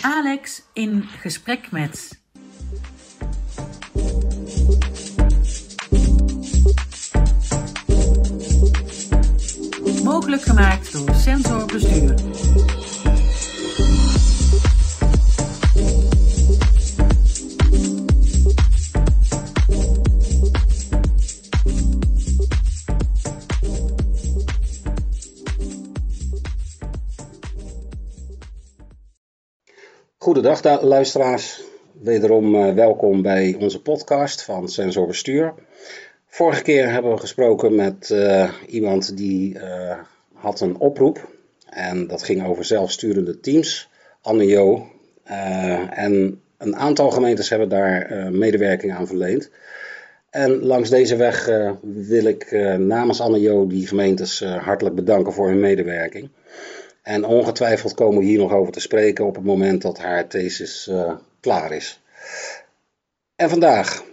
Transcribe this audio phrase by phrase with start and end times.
[0.00, 2.20] Alex in gesprek met.
[10.04, 12.14] Mogelijk gemaakt door Sensor Bestuur.
[30.36, 31.62] Goedendag da- luisteraars,
[32.02, 35.54] wederom eh, welkom bij onze podcast van Sensor Bestuur.
[36.26, 39.98] Vorige keer hebben we gesproken met eh, iemand die eh,
[40.32, 41.28] had een oproep
[41.68, 43.88] en dat ging over zelfsturende teams,
[44.22, 44.86] Anne Jo.
[45.90, 49.50] En een aantal gemeentes hebben daar medewerking aan verleend.
[50.30, 51.50] En langs deze weg
[51.80, 56.28] wil ik namens Anne Jo die gemeentes hartelijk bedanken voor hun medewerking.
[57.06, 60.88] En ongetwijfeld komen we hier nog over te spreken op het moment dat haar thesis
[60.88, 62.02] eh, klaar is.
[63.36, 64.04] En vandaag.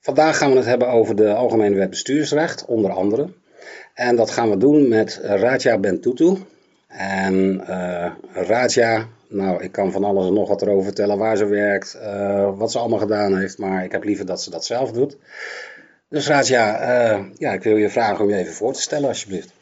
[0.00, 3.28] Vandaag gaan we het hebben over de Algemene Wet Bestuursrecht, onder andere.
[3.94, 6.36] En dat gaan we doen met Raja Bentutu.
[6.88, 7.64] En
[8.32, 12.58] Raja, nou, ik kan van alles en nog wat erover vertellen waar ze werkt, eh,
[12.58, 15.16] wat ze allemaal gedaan heeft, maar ik heb liever dat ze dat zelf doet.
[16.08, 19.58] Dus Raja, ja, ik wil je vragen om je even voor te stellen, alsjeblieft.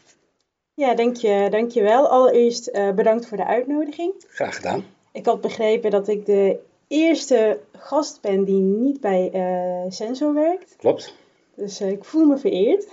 [0.79, 2.09] Ja, dank je, dank je wel.
[2.09, 4.13] Allereerst eh, bedankt voor de uitnodiging.
[4.29, 4.85] Graag gedaan.
[5.13, 10.77] Ik had begrepen dat ik de eerste gast ben die niet bij eh, Sensor werkt.
[10.77, 11.15] Klopt,
[11.55, 12.89] Dus eh, ik voel me vereerd.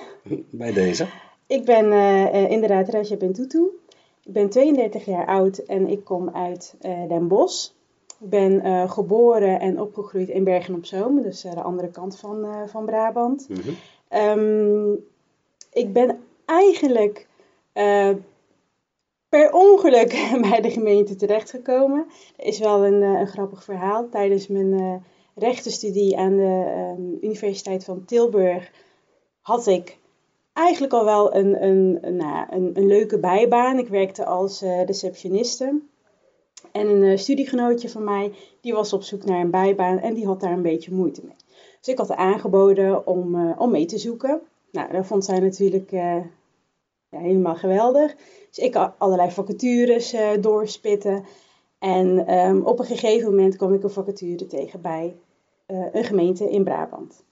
[0.49, 1.07] bij deze.
[1.47, 1.91] Ik ben
[2.49, 3.67] inderdaad Raja Bentutu.
[4.23, 6.75] Ik ben 32 jaar oud en ik kom uit
[7.07, 7.69] Den Bosch.
[8.19, 13.49] Ik ben geboren en opgegroeid in Bergen-op-Zoom, dus eh, de andere kant van, van Brabant.
[13.49, 13.69] Mhm.
[14.07, 14.91] Ehm,
[15.73, 17.27] ik ben eigenlijk
[17.75, 18.09] eh,
[19.29, 22.05] per ongeluk bij de gemeente terechtgekomen.
[22.37, 24.09] Er is wel een, eh, een grappig verhaal.
[24.09, 24.95] Tijdens mijn eh
[25.37, 28.71] rechtenstudie aan de ehm, Universiteit van Tilburg
[29.41, 29.97] had ik
[30.53, 33.77] eigenlijk al wel een, een, een, nou, een, leuke bijbaan.
[33.77, 35.81] Ik werkte als receptioniste.
[36.71, 38.31] En een studiegenootje van mij,
[38.61, 41.35] die was op zoek naar een bijbaan en die had daar een beetje moeite mee.
[41.79, 44.41] Dus ik had aangeboden om, om mee te zoeken.
[44.71, 45.91] Nou, dat vond zij natuurlijk
[47.15, 48.15] ja, helemaal geweldig.
[48.49, 51.25] Dus ik had allerlei vacatures eh, doorspitten.
[51.79, 55.15] En ehm, op een gegeven moment kwam ik een vacature tegen bij
[55.65, 57.23] eh, een gemeente in Brabant.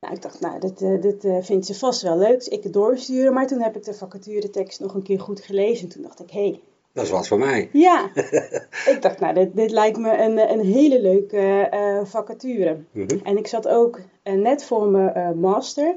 [0.00, 2.34] Nou, ik dacht, nou, dit, eh, dit vindt ze vast wel leuk.
[2.34, 3.32] Dus ik het doorsturen.
[3.32, 5.88] Maar toen heb ik de vacaturetekst nog een keer goed gelezen.
[5.88, 6.60] Toen dacht ik, hé, hey,
[6.92, 7.68] Dat is wat voor mij.
[7.72, 8.10] ja.
[8.92, 11.68] ik dacht, nou, dit, dit lijkt me een, een hele leuke
[12.04, 12.78] vacature.
[12.90, 13.18] Mhm.
[13.22, 15.96] En ik zat ook net voor mijn master.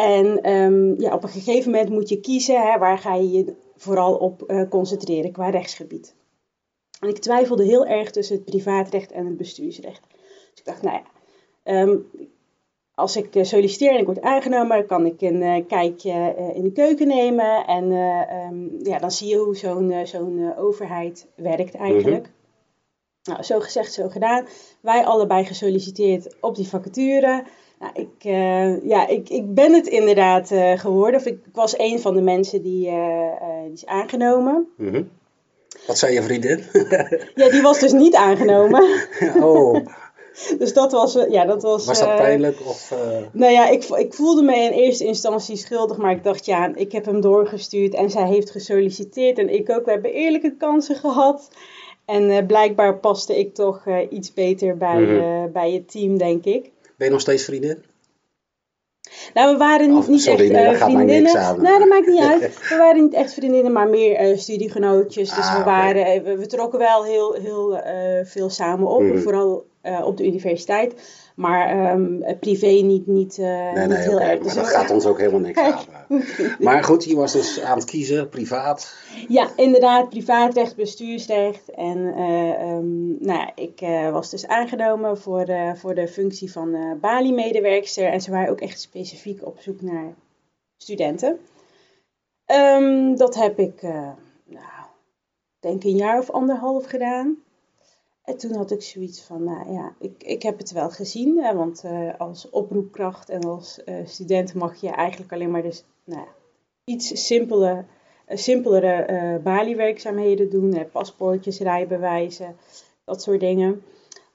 [0.00, 3.54] En ehm, ja, op een gegeven moment moet je kiezen, hè, waar ga je je
[3.76, 6.14] vooral op eh, concentreren qua rechtsgebied.
[7.00, 10.02] En ik twijfelde heel erg tussen het privaatrecht en het bestuursrecht.
[10.50, 11.02] Dus ik dacht, nou ja,
[11.62, 11.96] ehm,
[13.00, 16.72] als ik eh, solliciteer en ik word aangenomen, kan ik een eh, kijkje in de
[16.72, 17.66] keuken nemen.
[17.66, 22.30] En eh, ehm, ja, dan zie je hoe zo'n zo'n overheid werkt eigenlijk.
[23.22, 24.46] Nou, zo gezegd, zo gedaan.
[24.80, 27.44] Wij allebei gesolliciteerd op die vacature.
[27.80, 31.20] Nou, ik, eh, ja, ik, ik ben het inderdaad eh, geworden.
[31.20, 34.68] Of ik, ik was een van de mensen die, eh, die is aangenomen.
[34.76, 35.02] Mhm.
[35.86, 36.64] Wat zei je vriendin?
[37.34, 38.82] Ja, die was dus niet aangenomen.
[39.42, 39.86] oh,
[40.58, 41.86] Dus dat was, ja, dat was...
[41.86, 42.60] was dat pijnlijk?
[42.60, 42.94] Of,
[43.32, 46.92] Nou ja, ik, ik voelde me in eerste instantie schuldig, maar ik dacht, ja, ik
[46.92, 49.84] heb hem doorgestuurd en zij heeft gesolliciteerd en ik ook.
[49.84, 51.50] We hebben eerlijke kansen gehad.
[52.04, 56.70] En blijkbaar paste ik toch iets beter bij, eh, bij het team, denk ik.
[57.00, 57.84] Ben je nog steeds vriendin?
[59.34, 61.32] Nou, we waren niet, niet sorry, echt nee, eh, vriendinnen.
[61.62, 62.40] Nou, dat maakt niet uit.
[62.68, 65.34] We waren niet echt vriendinnen, maar meer eh, studiegenootjes.
[65.34, 67.80] Dus Ah, we, waren, eh, we, we trokken wel heel, heel
[68.24, 69.18] veel samen op, Mhm.
[69.18, 69.66] vooral
[70.04, 70.94] op de universiteit.
[71.34, 74.34] Maar ehm, eh, privé niet, niet, eh, Nee, niet nee, heel oké, erg.
[74.34, 75.84] maar Dus dat gaat ons ook helemaal niks aan.
[76.58, 78.94] Maar goed, je was dus aan het kiezen, privaat.
[79.28, 81.70] Ja, inderdaad, privaatrecht, bestuursrecht.
[81.70, 85.46] En eh, ehm, nou ja, ik eh, was dus aangenomen voor,
[85.76, 88.06] voor de functie van Bali-medewerkster.
[88.06, 90.14] En ze waren ook echt specifiek op zoek naar
[90.76, 91.38] studenten.
[92.44, 93.82] Ehm, dat heb ik,
[94.44, 94.84] nou,
[95.60, 97.36] denk een jaar of anderhalf gedaan.
[98.30, 101.38] En toen had ik zoiets van, nou ja, ik, ik heb het wel gezien.
[101.38, 105.84] Hè, want eh, als oproepkracht en als eh, student mag je eigenlijk alleen maar dus,
[106.04, 106.28] nou ja,
[106.84, 107.84] iets simpele,
[108.26, 110.72] eh, simpelere eh baliewerkzaamheden doen.
[110.74, 112.56] eh, paspoortjes, rijbewijzen,
[113.04, 113.82] dat soort dingen.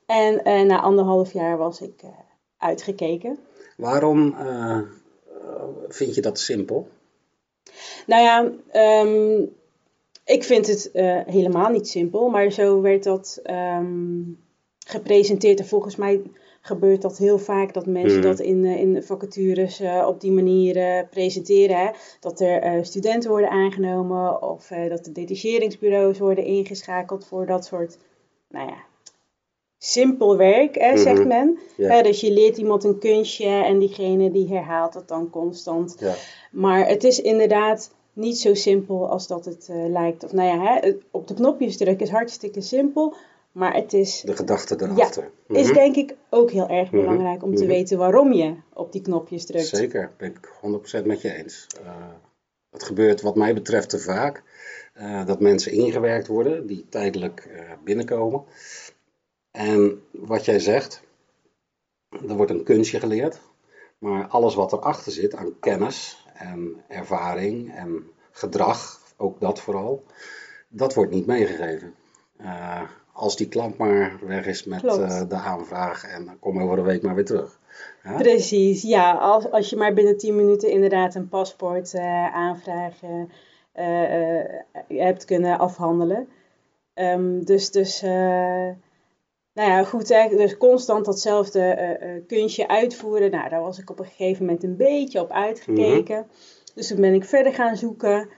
[0.05, 2.01] En na anderhalf jaar was ik
[2.57, 3.39] uitgekeken.
[3.77, 4.35] Waarom
[5.87, 6.87] vind je dat simpel?
[8.07, 9.45] Nou ja, ehm,
[10.25, 14.21] ik vind het eh, helemaal niet simpel, maar zo werd dat ehm,
[14.87, 15.59] gepresenteerd.
[15.59, 16.21] En volgens mij
[16.61, 18.27] gebeurt dat heel vaak dat mensen Mhm.
[18.27, 21.77] dat in, eh, in vacatures eh, op die manier presenteren.
[21.77, 21.89] Hè?
[22.19, 27.97] Dat er studenten worden aangenomen of dat de detacheringsbureaus worden ingeschakeld voor dat soort,
[28.49, 28.77] nou ja,
[29.77, 31.27] simpel werk, hè, zegt Mhm.
[31.27, 31.59] men.
[31.77, 31.89] Ja.
[31.89, 35.97] Hè, dus je leert iemand een kunstje en diegene die herhaalt het dan constant.
[36.51, 40.23] Maar het is inderdaad niet zo simpel als dat het eh, lijkt.
[40.23, 43.15] Of nou ja, hè, op de knopjes drukken is hartstikke simpel.
[43.51, 45.31] Maar het is, De gedachte erachter.
[45.47, 45.73] is Mhm.
[45.73, 46.99] denk ik ook heel erg Mhm.
[47.01, 47.71] belangrijk om te Mhm.
[47.71, 49.67] weten waarom je op die knopjes drukt.
[49.67, 51.67] Zeker, ben ik 100% met je eens.
[51.83, 52.07] Eh
[52.71, 54.43] het gebeurt wat mij betreft te vaak
[54.93, 57.49] eh, dat mensen ingewerkt worden die tijdelijk
[57.83, 58.43] binnenkomen.
[59.51, 61.01] En wat jij zegt,
[62.09, 63.39] er wordt een kunstje geleerd,
[63.97, 70.03] maar alles wat erachter zit aan kennis en ervaring en gedrag, ook dat vooral,
[70.67, 71.93] dat wordt niet meegegeven.
[72.37, 76.77] Eh, als die klant maar weg is met eh, de aanvraag en dan kom over
[76.77, 77.59] een week maar weer terug.
[78.03, 78.15] Ja?
[78.15, 79.13] Precies, ja.
[79.13, 81.95] Als, als je maar binnen 10 minuten inderdaad een paspoort
[82.33, 83.29] aanvragen
[83.75, 86.27] eh, eh, hebt kunnen afhandelen.
[86.93, 88.01] Ehm, dus, dus
[89.55, 93.31] nou ja, goed, hè, dus constant datzelfde eh, eh, kunstje uitvoeren.
[93.31, 96.27] Nou, daar was ik op een gegeven moment een beetje op uitgekeken.
[96.73, 98.29] Dus toen ben ik verder gaan zoeken.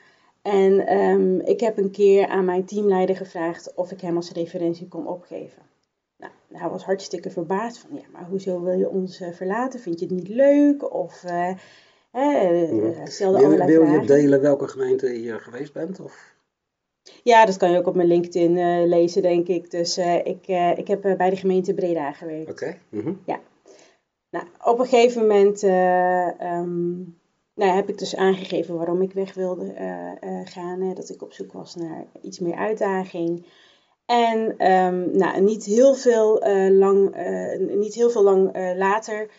[0.41, 4.87] En ehm, ik heb een keer aan mijn teamleider gevraagd of ik hem als referentie
[4.87, 5.61] kon opgeven.
[6.17, 9.79] Nou, hij was hartstikke verbaasd van, ja, maar hoezo wil je ons eh, verlaten?
[9.79, 10.93] Vind je het niet leuk?
[10.93, 11.53] Of hè,
[12.11, 12.91] eh, Mhm.
[12.97, 14.07] hij stelde Wil, allerlei wil je vragen.
[14.07, 15.99] delen welke gemeente je geweest bent?
[15.99, 16.35] Of?
[17.23, 19.71] Ja, dat kan je ook op mijn LinkedIn eh, lezen, denk ik.
[19.71, 22.51] Dus eh, ik, eh, ik heb bij de gemeente Breda gewerkt.
[22.51, 22.77] Oké.
[22.89, 23.13] mhm.
[24.29, 26.95] Nou, op een gegeven moment eh, ehm,
[27.53, 29.73] nou, heb ik dus aangegeven waarom ik weg wilde
[30.43, 30.81] gaan.
[30.81, 33.45] Hè, dat ik op zoek was naar iets meer uitdaging.
[34.05, 37.15] En ehm, nou, niet, heel veel, lang,
[37.57, 39.29] niet heel veel lang later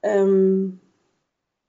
[0.00, 0.68] eh, ehm,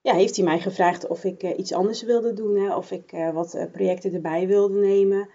[0.08, 2.56] ja, heeft hij mij gevraagd of ik eh, iets anders wilde doen.
[2.56, 5.30] Hè, of ik eh, wat eh, projecten erbij wilde nemen.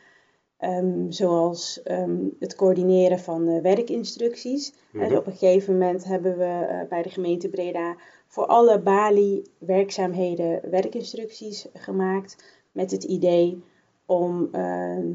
[0.57, 4.75] Ehm, zoals ehm, het coördineren van werkinstructies.
[4.93, 5.05] Mhm.
[5.05, 7.97] En op een gegeven moment hebben we bij de gemeente Breda
[8.27, 12.61] voor alle Bali-werkzaamheden werkinstructies gemaakt.
[12.73, 13.63] Met het idee
[14.07, 15.11] om ehm,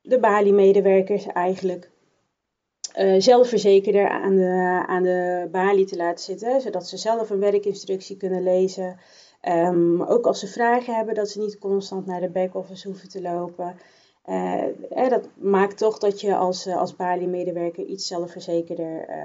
[0.00, 1.90] de Bali-medewerkers eigenlijk
[2.98, 6.60] eh zelfverzekerder aan de, aan de balie te laten zitten.
[6.60, 8.98] Zodat ze zelf een werkinstructie kunnen lezen.
[9.40, 13.20] Ehm, ook als ze vragen hebben, dat ze niet constant naar de back-office hoeven te
[13.20, 13.76] lopen.
[14.28, 19.16] Eh, eh, dat maakt toch dat je als, eh, als Bali-medewerker iets zelfverzekerder eh,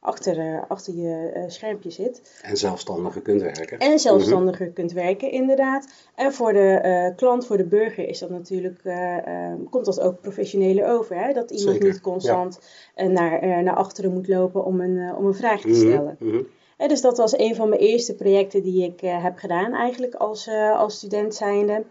[0.00, 2.40] achter, eh, achter je schermpje zit.
[2.42, 3.78] En zelfstandiger kunt werken.
[3.78, 5.86] En zelfstandiger kunt werken, inderdaad.
[6.14, 10.20] En voor de klant, voor de burger, is dat natuurlijk, eh, eh, komt dat ook
[10.20, 11.16] professioneler over.
[11.16, 11.32] Hè?
[11.32, 12.58] Dat iemand Zeker, niet constant
[12.96, 16.16] naar, naar achteren moet lopen om een, om een vraag te Mhm, stellen.
[16.20, 16.42] mhm.
[16.76, 20.96] Dus dat was een van mijn eerste projecten die ik heb gedaan eigenlijk als, als
[20.96, 21.84] student zijnde.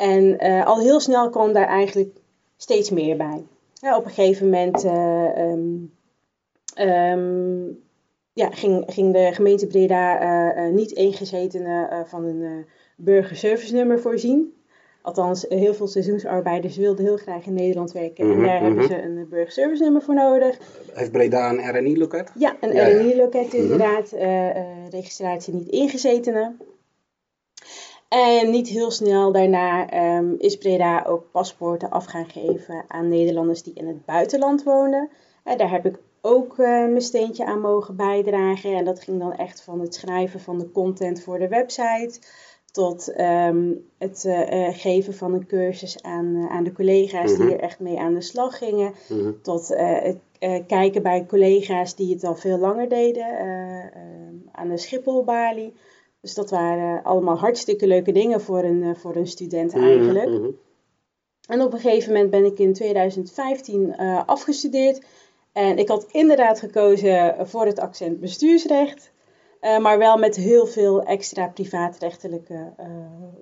[0.00, 2.16] En eh, al heel snel kwam daar eigenlijk
[2.56, 3.44] steeds meer bij.
[3.74, 5.76] Ja, op een gegeven moment eh, ehm,
[6.74, 7.64] ehm,
[8.32, 10.20] ja, ging, ging de gemeente Breda
[10.54, 12.66] eh, niet ingezetenen van een
[12.96, 14.54] burgerservice nummer voorzien.
[15.02, 18.26] Althans, heel veel seizoensarbeiders wilden heel graag in Nederland werken.
[18.26, 18.86] Mhm, en daar hebben mhm.
[18.86, 20.58] ze een burgerservice nummer voor nodig.
[20.92, 22.32] Heeft Breda een RNI-loket?
[22.38, 22.88] Ja, een Ja.
[22.88, 23.56] RNI-loket Mhm.
[23.56, 24.14] inderdaad.
[24.90, 26.58] registratie niet ingezetenen.
[28.10, 33.62] En niet heel snel daarna ehm, is Breda ook paspoorten af gaan geven aan Nederlanders
[33.62, 35.08] die in het buitenland wonen.
[35.44, 38.76] Eh, daar heb ik ook eh, mijn steentje aan mogen bijdragen.
[38.76, 42.18] En dat ging dan echt van het schrijven van de content voor de website
[42.72, 47.42] tot ehm, het eh, eh, geven van een cursus aan, aan de collega's Mhm.
[47.42, 49.32] die er echt mee aan de slag gingen Mhm.
[49.42, 50.18] tot het
[50.66, 53.90] kijken bij collega's die het al veel langer deden eh, eh,
[54.52, 55.74] aan de Schipholbalie.
[56.20, 60.28] Dus dat waren allemaal hartstikke leuke dingen voor een, eh, voor een student eigenlijk.
[60.28, 60.50] Mhm, mhm.
[61.48, 65.00] En op een gegeven moment ben ik in 2015 eh, afgestudeerd.
[65.52, 69.10] En ik had inderdaad gekozen voor het accent bestuursrecht.
[69.60, 72.72] eh, maar wel met heel veel extra privaatrechtelijke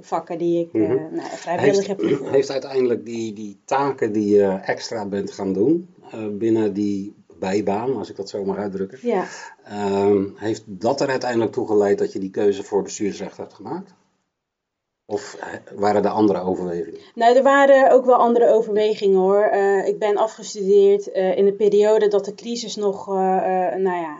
[0.01, 1.15] vakken die ik eh, Mhm.
[1.15, 5.95] nou, vrijwillig Heeft, heb heeft uiteindelijk die, die taken die je extra bent gaan doen
[6.31, 9.25] binnen die bijbaan, als ik dat zo mag uitdrukken, Ja.
[9.65, 13.91] ehm, heeft dat er uiteindelijk toe geleid dat je die keuze voor bestuursrecht hebt gemaakt?
[13.91, 13.99] Of
[15.11, 15.39] of
[15.75, 17.01] waren er andere overwegingen?
[17.15, 19.43] Nou, er waren ook wel andere overwegingen hoor.
[19.43, 23.15] Eh, ik ben afgestudeerd eh, in een periode dat de crisis nog, uh,
[23.75, 24.17] nou ja,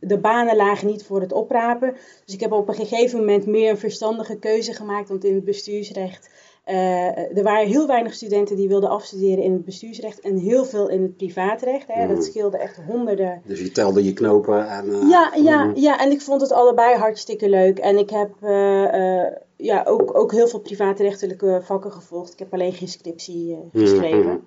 [0.00, 1.96] de banen lagen niet voor het oprapen.
[2.24, 5.44] Dus ik heb op een gegeven moment meer een verstandige keuze gemaakt, want in het
[5.44, 6.30] bestuursrecht
[6.66, 10.88] uh, er waren heel weinig studenten die wilden afstuderen in het bestuursrecht en heel veel
[10.88, 11.86] in het privaatrecht.
[11.86, 12.06] Hè.
[12.06, 12.22] Dat mm.
[12.22, 13.42] scheelde echt honderden.
[13.44, 14.88] Dus je telde je knopen aan.
[14.88, 15.76] Uh, ja, ja, mm.
[15.76, 17.78] ja, en ik vond het allebei hartstikke leuk.
[17.78, 19.26] En ik heb uh,
[19.56, 22.32] ja, ook, ook heel veel privaatrechtelijke vakken gevolgd.
[22.32, 24.44] Ik heb alleen geen scriptie mm, geschreven.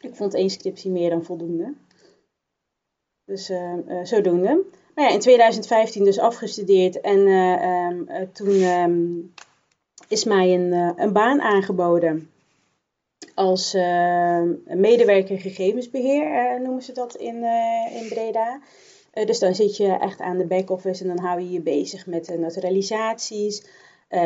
[0.00, 1.74] Ik vond één scriptie meer dan voldoende.
[3.24, 3.52] Dus
[4.02, 4.64] zodoende.
[4.94, 8.62] Maar ja, in 2015 dus afgestudeerd en um, toen.
[8.62, 9.32] Um,
[10.08, 12.28] is mij een, eh, een baan aangeboden
[13.34, 18.60] als uh, medewerker gegevensbeheer, uh, noemen ze dat in, uh, in Breda.
[19.24, 22.24] dus dan zit je echt aan de back-office en dan hou je je bezig met
[22.24, 23.66] de naturalisaties,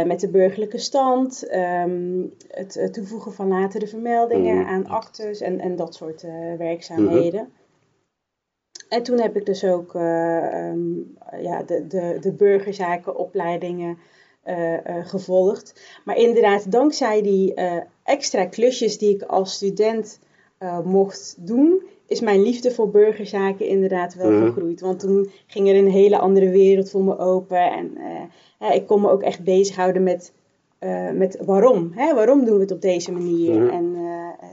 [0.05, 4.67] met de burgerlijke stand, um, het toevoegen van latere vermeldingen mm.
[4.67, 6.23] aan actes en, en dat soort
[6.59, 7.41] werkzaamheden.
[7.41, 7.57] Mm-hmm.
[8.89, 13.99] En toen heb ik dus ook um, ja, de, de, de burgerzakenopleidingen
[15.05, 15.81] gevolgd.
[16.05, 17.73] Maar inderdaad, dankzij die uh,
[18.05, 20.19] extra klusjes die ik als student
[20.85, 24.47] mocht doen, is mijn liefde voor burgerzaken inderdaad wel mm.
[24.47, 24.81] gegroeid.
[24.81, 27.71] Want toen ging er een hele andere wereld voor me open.
[27.71, 27.99] En
[28.73, 30.33] ik kon me ook echt bezighouden met
[30.81, 31.93] uh, met waarom.
[31.95, 32.15] Hè?
[32.15, 33.61] Waarom doen we het op deze manier?
[33.61, 33.69] Mhm.
[33.69, 34.08] En, uh,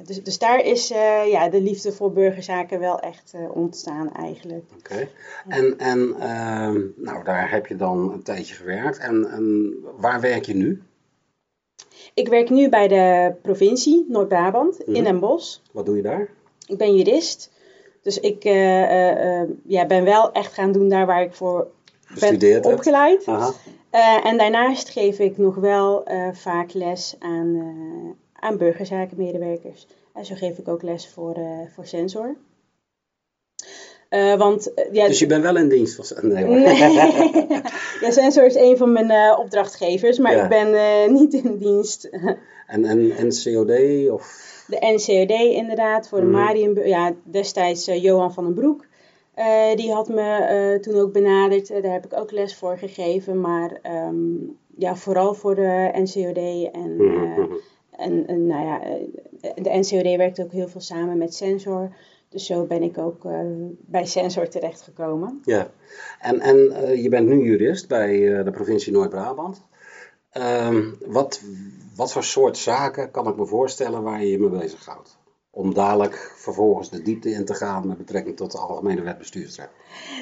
[0.06, 4.64] dus, dus daar is uh, ja, de liefde voor burgerzaken wel echt ontstaan eigenlijk.
[4.78, 5.08] Oké.
[5.48, 8.98] En, en ehm, nou, daar heb je dan een tijdje gewerkt.
[8.98, 10.82] En, en waar werk je nu?
[12.14, 15.04] Ik werk nu bij de provincie Noord-Brabant in mhm.
[15.04, 15.58] Den Bosch.
[15.72, 16.30] Wat doe je daar?
[16.68, 17.52] Ik ben jurist.
[18.02, 18.44] Dus ik
[19.64, 21.68] ja, ben wel echt gaan doen daar waar ik voor
[22.20, 23.28] ben opgeleid.
[23.28, 23.54] Aha.
[23.96, 28.12] Uh, en daarnaast geef ik nog wel uh, vaak les aan, uh,
[28.46, 29.88] aan burgerzakenmedewerkers.
[30.14, 31.36] En zo geef ik ook les voor,
[31.74, 32.36] voor Sensor.
[34.38, 36.78] want, ja, dus je bent wel in dienst van nee, nee.
[38.02, 42.10] ja, Sensor is een van mijn opdrachtgevers, maar ik ben niet in dienst.
[42.68, 44.54] en, en NCOD of?
[44.68, 46.32] De NCOD inderdaad, voor de mm.
[46.32, 48.86] Marium, ja, destijds Johan van den Broek.
[49.76, 51.68] Die had me toen ook benaderd.
[51.68, 53.42] Daar heb ik ook les voor gegeven.
[53.42, 56.72] Maar um, ja, vooral voor de NCOD.
[56.74, 57.42] En, mhm.
[57.98, 58.80] En, en, nou ja,
[59.56, 61.96] de NCOD werkt ook heel veel samen met Sensor.
[62.30, 63.28] Dus zo ben ik ook
[63.86, 65.42] bij Sensor terechtgekomen.
[65.44, 65.72] Ja,
[66.20, 66.58] en, en
[67.02, 69.62] je bent nu jurist bij de provincie Noord-Brabant.
[70.68, 71.42] Um, wat,
[71.96, 75.18] wat voor soort zaken kan ik me voorstellen waar je je mee bezighoudt?
[75.56, 79.70] om dadelijk vervolgens de diepte in te gaan met betrekking tot de algemene wet bestuursrecht?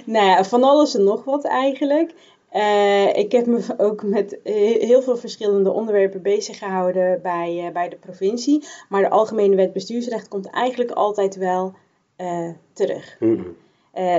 [0.06, 2.14] Nou ja, van alles en nog wat eigenlijk.
[2.54, 7.90] Uh, ik heb me ook met heel veel verschillende onderwerpen bezig gehouden bij, uh, bij
[7.90, 8.64] de provincie.
[8.90, 11.74] Maar de algemene wet bestuursrecht komt eigenlijk altijd wel
[12.18, 13.18] uh, terug.
[13.20, 13.56] Mm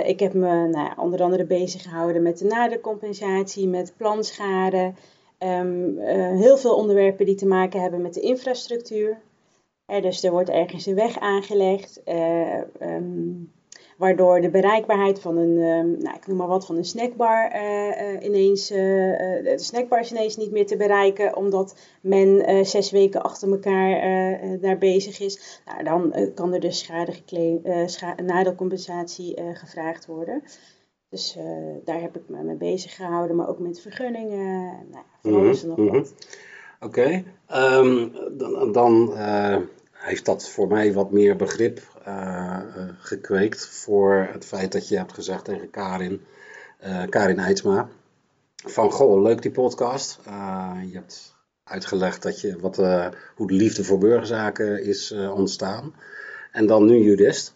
[0.05, 4.93] ik heb me nou ja, onder andere bezig gehouden met de nadercompensatie, met planschade.
[5.39, 5.99] Um,
[6.37, 9.19] heel veel onderwerpen die te maken hebben met de infrastructuur
[9.87, 12.03] dus er wordt ergens een weg aangelegd,
[12.81, 13.53] um,
[13.97, 18.25] waardoor de bereikbaarheid van een, um, nou, ik noem maar wat, van een snackbar uh,
[18.25, 24.01] ineens, de snackbar is ineens niet meer te bereiken, omdat men zes weken achter elkaar
[24.61, 25.61] daar bezig is.
[25.65, 27.13] Nou, dan kan er dus schade
[27.87, 30.43] scha nadelcompensatie gevraagd worden.
[31.09, 31.37] Dus
[31.85, 35.69] daar heb ik me mee bezig gehouden, maar ook met vergunningen, nou, van alles en
[35.69, 35.93] nog mhm.
[35.93, 36.15] wat.
[36.85, 39.57] Oké, ehm, dan, dan uh,
[40.05, 42.61] heeft dat voor mij wat meer begrip uh,
[42.99, 46.21] gekweekt voor het feit dat je hebt gezegd tegen Karin,
[47.09, 47.89] Karin Eidsma,
[48.57, 50.19] van goh, leuk die podcast.
[50.91, 51.35] je hebt
[51.65, 52.77] uitgelegd dat je, wat,
[53.37, 55.95] hoe de liefde voor burgerzaken is ontstaan.
[56.53, 57.55] En dan nu jurist.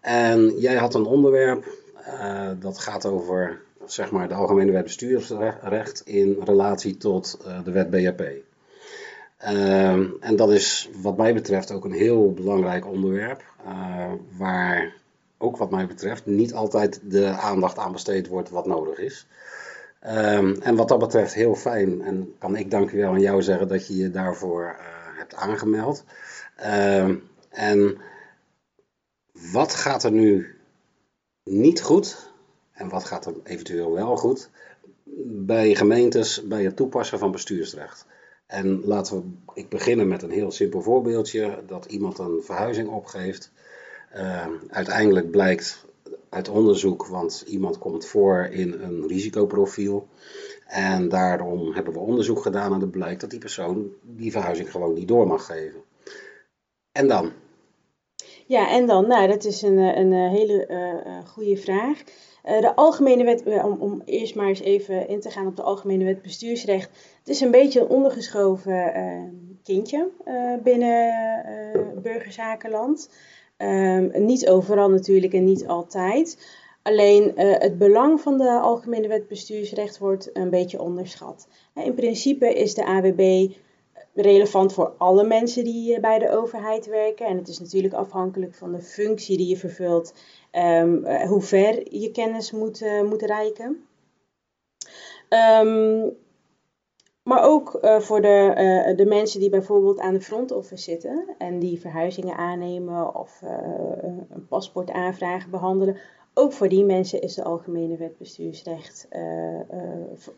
[0.00, 1.66] En jij had een onderwerp
[2.58, 8.22] dat gaat over zeg maar, de Algemene Wet Bestuursrecht in relatie tot de wet BHP.
[9.38, 14.94] Ehm, en dat is wat mij betreft ook een heel belangrijk onderwerp, uh, waar
[15.38, 19.26] ook wat mij betreft niet altijd de aandacht aan besteed wordt wat nodig is.
[20.00, 23.86] Ehm, en wat dat betreft heel fijn en kan ik dankjewel aan jou zeggen dat
[23.86, 26.04] je je daarvoor uh, hebt aangemeld.
[26.56, 27.16] Ehm,
[27.48, 27.98] en
[29.52, 30.56] wat gaat er nu
[31.44, 32.30] niet goed
[32.72, 34.50] en wat gaat er eventueel wel goed
[35.24, 38.06] bij gemeentes bij het toepassen van bestuursrecht?
[38.48, 43.50] En laten we, ik beginnen met een heel simpel voorbeeldje, dat iemand een verhuizing opgeeft.
[44.16, 45.86] Uh, uiteindelijk blijkt
[46.28, 50.08] uit onderzoek, want iemand komt voor in een risicoprofiel.
[50.66, 54.94] En daarom hebben we onderzoek gedaan en het blijkt dat die persoon die verhuizing gewoon
[54.94, 55.82] niet door mag geven.
[56.92, 57.32] En dan?
[58.46, 59.06] Ja, en dan?
[59.06, 62.02] Nou, dat is een, een hele uh, goede vraag.
[62.48, 65.62] Uh, de algemene wet, om, om, eerst maar eens even in te gaan op de
[65.62, 66.90] algemene wet bestuursrecht.
[67.18, 68.92] Het is een beetje een ondergeschoven
[69.62, 70.10] kindje
[70.62, 71.12] binnen
[72.02, 73.10] burgerzakenland.
[73.58, 76.38] Um, niet overal natuurlijk en niet altijd.
[76.82, 81.48] Alleen het belang van de Algemene Wet Bestuursrecht wordt een beetje onderschat.
[81.74, 83.50] In principe is de AWB
[84.14, 87.26] relevant voor alle mensen die bij de overheid werken.
[87.26, 90.14] En het is natuurlijk afhankelijk van de functie die je vervult,
[90.58, 93.86] um, uh, hoe ver je kennis moet, moet reiken.
[95.28, 96.16] Um,
[97.28, 98.54] maar ook uh, voor de,
[98.88, 103.40] uh, de mensen die bijvoorbeeld aan de front office zitten en die verhuizingen aannemen of
[103.44, 103.50] uh,
[104.30, 105.96] een paspoort aanvragen behandelen.
[106.34, 109.08] Ook voor die mensen is de Algemene Wet Bestuursrecht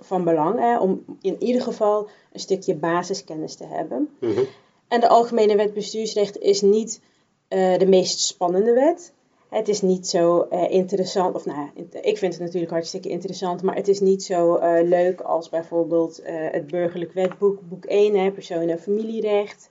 [0.01, 0.59] van belang.
[0.59, 4.09] Hè, om in ieder geval een stukje basiskennis te hebben.
[4.21, 4.47] Mm -hmm.
[4.89, 7.01] En de Algemene Wet Bestuursrecht is niet
[7.49, 9.13] de meest spannende wet.
[9.51, 13.75] Het is niet zo uh, interessant, of nou, ik vind het natuurlijk hartstikke interessant, maar
[13.75, 18.31] het is niet zo uh, leuk als bijvoorbeeld uh, het burgerlijk wetboek, boek 1, hè,
[18.31, 19.69] persoon- en familierecht.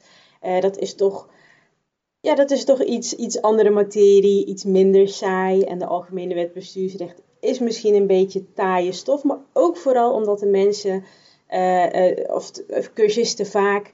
[0.59, 1.29] dat is toch,
[2.19, 5.63] ja, dat is toch iets, iets andere materie, iets minder saai.
[5.63, 10.39] En de algemene wet bestuursrecht is misschien een beetje taaie stof, maar ook vooral omdat
[10.39, 11.03] de mensen
[12.27, 13.91] of, of cursisten vaak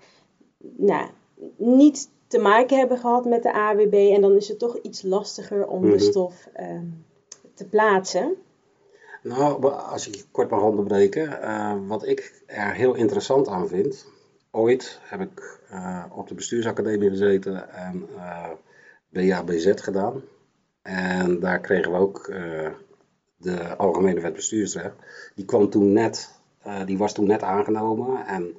[0.78, 1.10] nou,
[1.58, 3.94] niet te maken hebben gehad met de AWB.
[3.94, 6.00] En dan is het toch iets lastiger om de Mhm.
[6.00, 6.86] stof ehm,
[7.54, 8.36] te plaatsen.
[9.22, 14.06] Nou, als ik je kort mag onderbreken, eh, wat ik er heel interessant aan vind.
[14.52, 18.50] Ooit heb ik eh, op de bestuursacademie gezeten en eh
[19.10, 20.22] BABZ gedaan.
[20.82, 22.26] En daar kregen we ook
[23.38, 24.96] de Algemene Wet Bestuursrecht.
[25.36, 26.40] Die kwam toen net,
[26.86, 28.56] die was toen net aangenomen en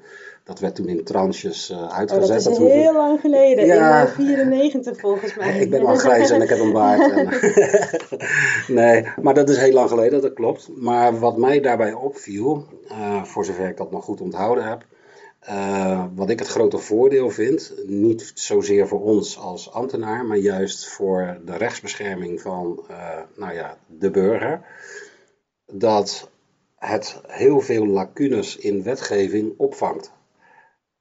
[0.46, 2.44] dat werd toen in tranches eh, Oh, uitgezet.
[2.44, 3.66] dat is Dat heel lang geleden.
[3.66, 4.00] Ja.
[4.00, 5.58] In eh, 94 volgens mij.
[5.60, 7.12] Ik ben al grijs en ik heb een baard.
[7.12, 7.28] En...
[8.74, 10.68] nee, maar dat is heel lang geleden, dat klopt.
[10.76, 14.86] Maar wat mij daarbij opviel, eh, voor zover ik dat nog goed onthouden heb,
[15.40, 20.86] eh, wat ik het grote voordeel vind, niet zozeer voor ons als ambtenaar, maar juist
[20.88, 22.84] voor de rechtsbescherming van
[23.36, 24.60] nou ja, de burger,
[25.72, 26.30] dat
[26.78, 30.14] het heel veel lacunes in wetgeving opvangt.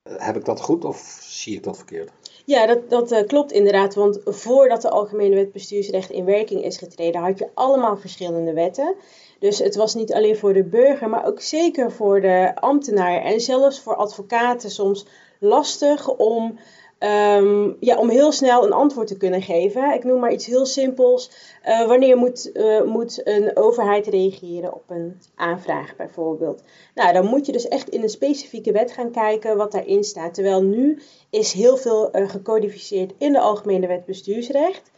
[0.10, 2.12] Heb ik dat goed of zie ik dat verkeerd?
[2.46, 3.96] Ja, dat, dat eh, klopt inderdaad.
[3.96, 8.96] Want voordat de Algemene Wet Bestuursrecht in werking is getreden, had je allemaal verschillende wetten.
[9.40, 13.42] Dus het was niet alleen voor de burger, maar ook zeker voor de ambtenaar en
[13.42, 15.06] zelfs voor advocaten soms
[15.40, 16.60] lastig om,
[16.98, 19.94] ehm, ja, om heel snel een antwoord te kunnen geven.
[19.94, 21.32] Ik noem maar iets heel simpels.
[21.62, 26.64] Eh, wanneer moet, eh, moet een overheid reageren op een aanvraag bijvoorbeeld?
[26.96, 30.34] Nou, dan moet je dus echt in een specifieke wet gaan kijken wat daarin staat.
[30.34, 34.92] Terwijl nu is heel veel eh, gecodificeerd in de Algemene Wet Bestuursrecht.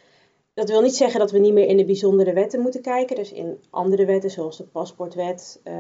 [0.58, 3.16] Dat wil niet zeggen dat we niet meer in de bijzondere wetten moeten kijken.
[3.16, 5.76] Dus in andere wetten zoals de paspoortwet eh,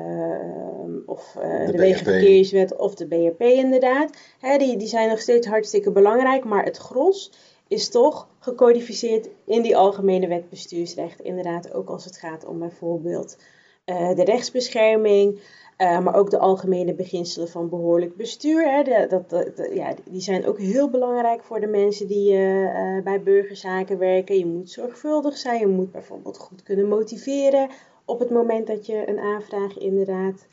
[1.05, 1.77] of eh, de, BRP.
[1.77, 4.17] Wegenverkeerswet of de BRP inderdaad.
[4.39, 7.31] Hè, die, die zijn nog steeds hartstikke belangrijk, maar het gros
[7.67, 11.19] is toch gecodificeerd in die Algemene Wet Bestuursrecht.
[11.19, 13.37] Inderdaad, ook als het gaat om bijvoorbeeld
[13.85, 15.39] eh, de rechtsbescherming,
[15.77, 18.71] eh, maar ook de algemene beginselen van behoorlijk bestuur.
[18.71, 23.21] Hè, dat, ja, die zijn ook heel belangrijk voor de mensen die eh, eh, bij
[23.21, 24.37] burgerzaken werken.
[24.37, 27.69] Je moet zorgvuldig zijn, je moet bijvoorbeeld goed kunnen motiveren
[28.05, 30.47] op het moment dat je een aanvraag inderdaad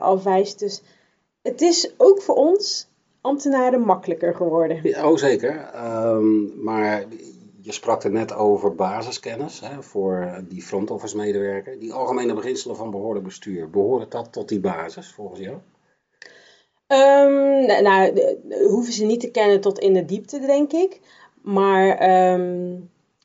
[0.00, 0.58] afwijst.
[0.58, 0.82] Dus
[1.42, 2.88] het is ook voor ons
[3.20, 5.04] ambtenaren makkelijker geworden.
[5.04, 5.56] Oh, zeker.
[5.56, 7.04] Ehm, maar
[7.62, 11.78] je sprak er net over basiskennis hè, voor die front office medewerker.
[11.78, 15.56] Die algemene beginselen van behoorlijk bestuur, behoren dat tot die basis volgens jou?
[16.86, 18.22] Ehm, nou,
[18.68, 21.00] hoeven ze niet te kennen tot in de diepte, denk ik.
[21.42, 22.80] Maar ehm,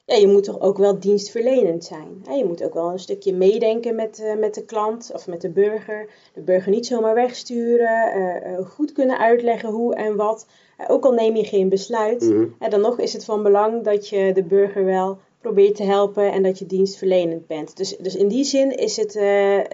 [0.08, 2.22] ja, je moet toch ook wel dienstverlenend zijn.
[2.24, 2.34] Hè?
[2.34, 5.50] Je moet ook wel een stukje meedenken met, eh, met de klant of met de
[5.50, 6.10] burger.
[6.34, 8.12] De burger niet zomaar wegsturen.
[8.12, 10.48] eh, eh, goed kunnen uitleggen hoe en wat.
[10.88, 12.22] Ook al neem je geen besluit.
[12.22, 12.46] Mhm.
[12.60, 16.32] hè, dan nog is het van belang dat je de burger wel probeert te helpen
[16.32, 17.78] en dat je dienstverlenend bent.
[17.78, 19.12] Dus, dus in die zin is het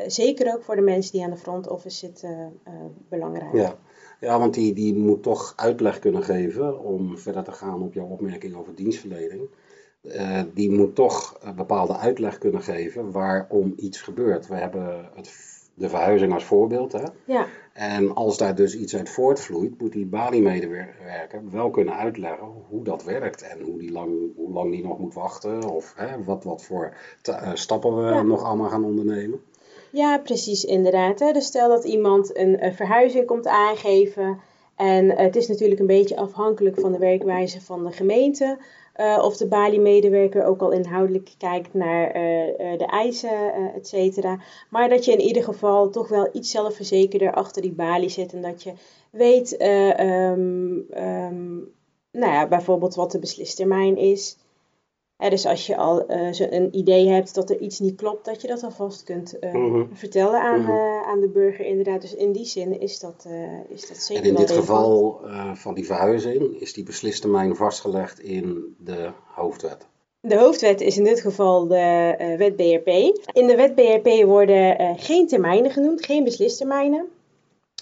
[0.07, 2.59] zeker ook voor de mensen die aan de front office zitten
[3.09, 3.53] belangrijk.
[3.53, 3.77] Ja,
[4.19, 8.07] ja want die, die moet toch uitleg kunnen geven om verder te gaan op jouw
[8.07, 9.49] opmerking over dienstverlening.
[10.03, 14.47] Eh, die moet toch een bepaalde uitleg kunnen geven waarom iets gebeurt.
[14.47, 15.33] We hebben het,
[15.73, 16.91] de verhuizing als voorbeeld.
[16.91, 17.03] Hè?
[17.25, 22.83] Ja, En als daar dus iets uit voortvloeit, moet die Bali-medewerker wel kunnen uitleggen hoe
[22.83, 26.43] dat werkt en hoe, die lang, hoe lang die nog moet wachten of hè, wat,
[26.43, 28.21] wat voor eh, stappen we Ja.
[28.21, 29.41] nog allemaal gaan ondernemen.
[29.91, 31.19] Ja, precies, inderdaad.
[31.19, 31.31] Hè.
[31.31, 34.39] Dus stel dat iemand een, een verhuizing komt aangeven.
[34.75, 38.57] En het is natuurlijk een beetje afhankelijk van de werkwijze van de gemeente.
[38.93, 44.39] Eh, of de Bali-medewerker ook al inhoudelijk kijkt naar eh, eh, de eisen, et cetera.
[44.69, 48.33] Maar dat je in ieder geval toch wel iets zelfverzekerder achter die balie zit.
[48.33, 48.73] En dat je
[49.09, 51.55] weet, eh, ehm, ehm,
[52.11, 54.37] nou ja, bijvoorbeeld wat de beslistermijn is.
[55.17, 58.25] Hè, dus als je al eh, zo een idee hebt dat er iets niet klopt,
[58.25, 59.83] dat je dat alvast kunt eh, Mhm.
[59.93, 60.71] vertellen aan, Mhm.
[60.71, 62.01] eh, aan de burger inderdaad.
[62.01, 63.27] Dus in die zin is dat,
[63.69, 64.79] is dat zeker En in wel dit relevant.
[64.79, 65.21] geval
[65.55, 69.87] van die verhuizing is die beslistermijn vastgelegd in de hoofdwet.
[70.19, 72.87] De hoofdwet is in dit geval de wet BRP.
[73.33, 77.05] In de wet BRP worden geen termijnen genoemd, geen beslistermijnen.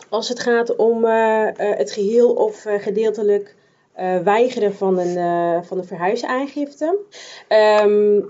[0.10, 1.06] Als het gaat om
[1.56, 3.56] het geheel of gedeeltelijk
[4.23, 6.97] weigeren van een, eh, van een verhuisaangifte.
[7.47, 8.21] Ehm,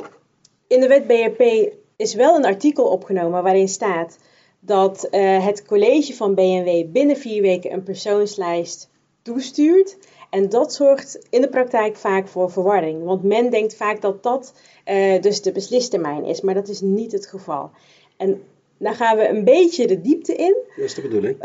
[0.68, 4.18] in de wet BRP is wel een artikel opgenomen waarin staat
[4.60, 8.90] dat eh, het college van BNW binnen vier weken een persoonslijst
[9.22, 9.98] toestuurt.
[10.30, 13.04] En dat zorgt in de praktijk vaak voor verwarring.
[13.04, 17.12] Want men denkt vaak dat dat eh, dus de beslistermijn is, maar dat is niet
[17.12, 17.70] het geval.
[18.18, 18.44] En
[18.82, 20.56] dan gaan we een beetje de diepte in.
[20.76, 21.38] Dat is de bedoeling.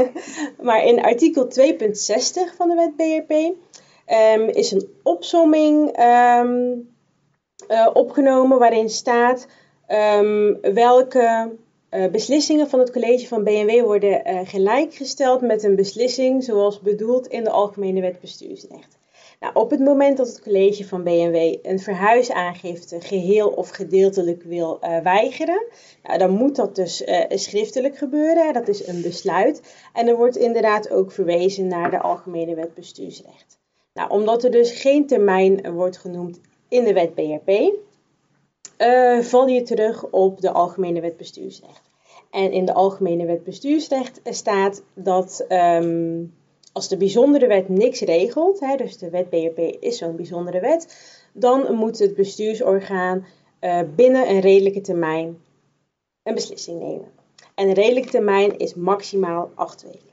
[0.66, 3.54] Maar in artikel 2.60 van de wet BRP
[4.06, 6.74] ehm, is een opsomming ehm,
[7.66, 9.46] eh, opgenomen waarin staat
[9.86, 11.56] ehm, welke
[11.88, 17.26] eh, beslissingen van het college van BNW worden eh, gelijkgesteld met een beslissing zoals bedoeld
[17.26, 18.98] in de Algemene Wet Bestuursrecht.
[19.42, 24.80] Nou, op het moment dat het college van BNW een verhuisaangifte geheel of gedeeltelijk wil
[24.80, 25.64] eh, weigeren,
[26.02, 28.52] nou, dan moet dat dus eh, schriftelijk gebeuren.
[28.52, 29.74] Dat is een besluit.
[29.92, 33.58] En er wordt inderdaad ook verwezen naar de Algemene Wet Bestuursrecht.
[33.94, 37.72] Nou, omdat er dus geen termijn wordt genoemd in de wet BRP,
[38.76, 41.90] eh, val je terug op de Algemene Wet Bestuursrecht.
[42.30, 46.24] En in de Algemene Wet Bestuursrecht staat dat ehm,
[46.72, 51.12] als de bijzondere wet niks regelt, hè, dus de wet BRP is zo'n bijzondere wet,
[51.32, 53.26] dan moet het bestuursorgaan
[53.58, 55.38] eh, binnen een redelijke termijn
[56.22, 57.10] een beslissing nemen.
[57.54, 60.11] En een redelijke termijn is maximaal acht weken.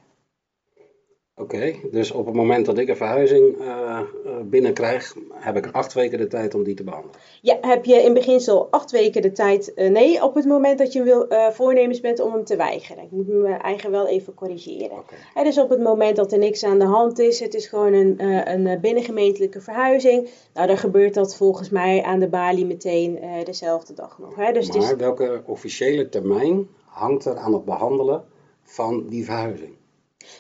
[1.40, 4.00] Oké, dus op het moment dat ik een verhuizing eh,
[4.44, 7.16] binnenkrijg, heb ik acht weken de tijd om die te behandelen.
[7.42, 9.74] Ja, heb je in beginsel acht weken de tijd?
[9.74, 13.04] eh, nee, op het moment dat je wil, voornemens bent om hem te weigeren.
[13.04, 15.04] Ik moet me eigen wel even corrigeren.
[15.44, 18.24] Dus op het moment dat er niks aan de hand is, het is gewoon een,
[18.54, 20.30] een binnengemeentelijke verhuizing.
[20.54, 24.36] Nou, dan gebeurt dat volgens mij aan de balie meteen dezelfde dag nog.
[24.36, 24.52] Hè?
[24.52, 28.24] Dus het is- Maar welke officiële termijn hangt er aan het behandelen
[28.64, 29.78] van die verhuizing?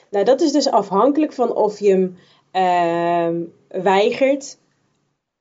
[0.09, 2.17] Nou, dat is dus afhankelijk van of je hem
[2.51, 3.41] ehm,
[3.83, 4.57] weigert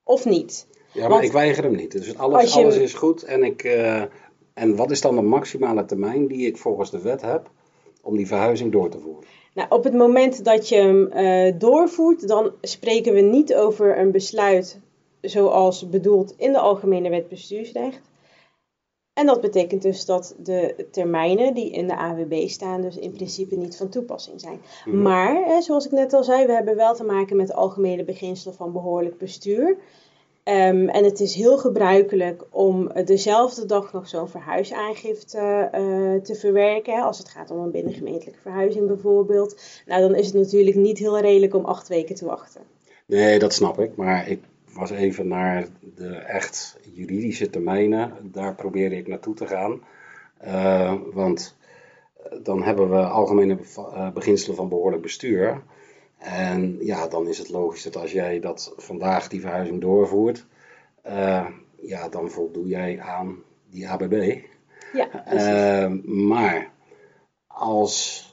[0.05, 0.67] of niet.
[0.93, 1.93] Ja, maar Want- ik weiger hem niet.
[1.93, 3.23] Dus Als alles, je- alles is goed.
[3.23, 4.03] En, ik, eh,
[4.55, 7.51] en wat is dan de maximale termijn die ik volgens de wet heb
[8.03, 9.25] om die verhuizing door te voeren?
[9.55, 14.11] Nou, op het moment dat je hem eh, doorvoert, dan spreken we niet over een
[14.11, 14.81] besluit
[15.21, 18.01] zoals bedoeld in de Algemene Wet Bestuursrecht.
[19.19, 23.57] En dat betekent dus dat de termijnen die in de AWB staan, dus in principe
[23.57, 24.61] niet van toepassing zijn.
[24.85, 25.03] Mhm.
[25.03, 28.05] Maar, hè, zoals ik net al zei, we hebben wel te maken met de algemene
[28.05, 29.77] beginselen van behoorlijk bestuur.
[30.43, 36.95] Ehm, en het is heel gebruikelijk om dezelfde dag nog zo'n verhuisaangifte eh, te verwerken.
[36.95, 39.61] Hè, als het gaat om een binnengemeentelijke verhuizing bijvoorbeeld.
[39.87, 42.61] Nou, dan is het natuurlijk niet heel redelijk om acht weken te wachten.
[43.07, 43.97] Nee, dat snap ik.
[43.97, 44.41] Maar ik
[44.73, 48.13] was even naar de echt juridische termijnen.
[48.23, 49.81] Daar probeerde ik naartoe te gaan.
[50.39, 51.57] Eh, want
[52.17, 55.63] eh, dan hebben we algemene eh, beginselen van behoorlijk bestuur.
[56.19, 60.47] En ja, dan is het logisch dat als jij dat vandaag die verhuizing doorvoert,
[61.81, 64.39] ja, dan voldoe jij aan die ABB.
[64.93, 66.05] Ja, precies.
[66.05, 66.71] Maar
[67.47, 68.27] als,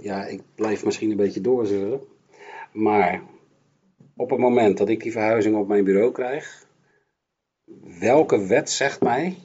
[0.00, 2.00] ja, ik blijf misschien een beetje doorzeuren,
[2.72, 3.22] maar
[4.16, 6.66] op het moment dat ik die verhuizing op mijn bureau krijg,
[8.00, 9.36] welke wet zegt mij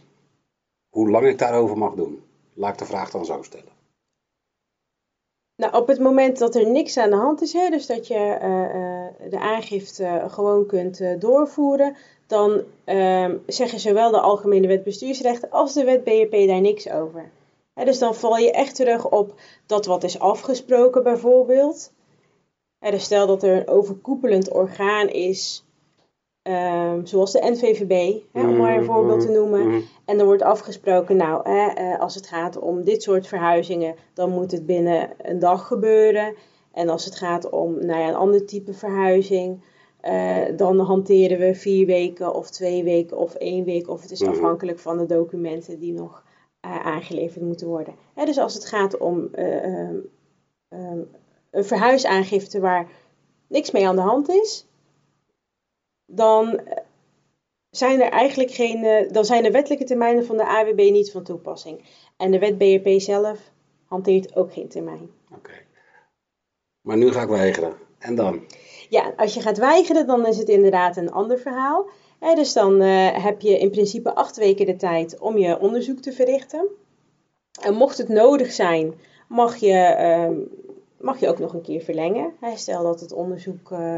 [0.89, 2.23] hoe lang ik daarover mag doen?
[2.53, 3.75] Laat ik de vraag dan zo stellen.
[5.55, 8.15] Nou, op het moment dat er niks aan de hand is, hè, dus dat je
[8.15, 11.95] eh, eh, de aangifte gewoon kunt eh, doorvoeren,
[12.27, 17.29] dan ehm, zeggen zowel de Algemene Wet Bestuursrecht als de Wet BRP daar niks over.
[17.73, 19.33] Dus dan val je echt terug op
[19.65, 21.91] dat wat is afgesproken bijvoorbeeld.
[22.79, 25.65] Dus stel dat er een overkoepelend orgaan is,
[26.41, 29.67] ehm, zoals de NVVB, hè, om maar een voorbeeld te noemen.
[29.67, 29.79] Mhm.
[30.05, 34.29] En er wordt afgesproken, nou, hè, eh, als het gaat om dit soort verhuizingen, dan
[34.29, 36.35] moet het binnen een dag gebeuren.
[36.71, 39.61] En als het gaat om nou ja, een ander type verhuizing,
[40.01, 43.89] eh, dan hanteren we vier weken of twee weken of één week.
[43.89, 44.29] Of het is Mhm.
[44.31, 46.25] afhankelijk van de documenten die nog
[46.61, 47.93] eh, aangeleverd moeten worden.
[48.13, 49.95] Hè, dus als het gaat om eh, ehm,
[50.69, 50.99] ehm,
[51.51, 52.87] een verhuisaangifte waar
[53.47, 54.65] niks mee aan de hand is,
[56.05, 56.61] dan
[57.69, 61.23] zijn er eigenlijk geen, eh, dan zijn de wettelijke termijnen van de AWB niet van
[61.23, 61.83] toepassing.
[62.17, 63.39] En de wet BRP zelf
[63.85, 65.09] hanteert ook geen termijn.
[65.35, 65.51] Oké.
[66.81, 67.73] Maar nu ga ik weigeren.
[67.99, 68.41] En dan?
[68.89, 71.89] Ja, als je gaat weigeren, dan is het inderdaad een ander verhaal.
[72.19, 76.11] Dus dan eh, heb je in principe acht weken de tijd om je onderzoek te
[76.11, 76.67] verrichten.
[77.61, 78.93] En mocht het nodig zijn,
[79.27, 80.35] mag je, ehm,
[80.99, 82.33] mag je ook nog een keer verlengen.
[82.55, 83.97] Stel dat het onderzoek eh,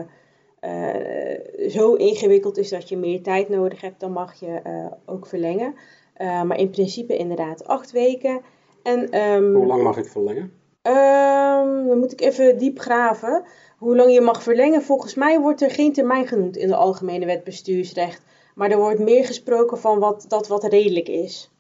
[0.60, 5.26] eh, zo ingewikkeld is dat je meer tijd nodig hebt, dan mag je eh, ook
[5.26, 5.76] verlengen.
[6.18, 8.42] Maar in principe inderdaad acht weken.
[8.84, 10.54] En, ehm, Hoe lang mag ik verlengen?
[10.82, 13.44] Ehm, dan moet ik even diep graven.
[13.78, 14.82] Hoe lang je mag verlengen?
[14.82, 18.24] Volgens mij wordt er geen termijn genoemd in de Algemene Wet Bestuursrecht.
[18.56, 21.52] Maar er wordt meer gesproken van wat, dat wat redelijk is.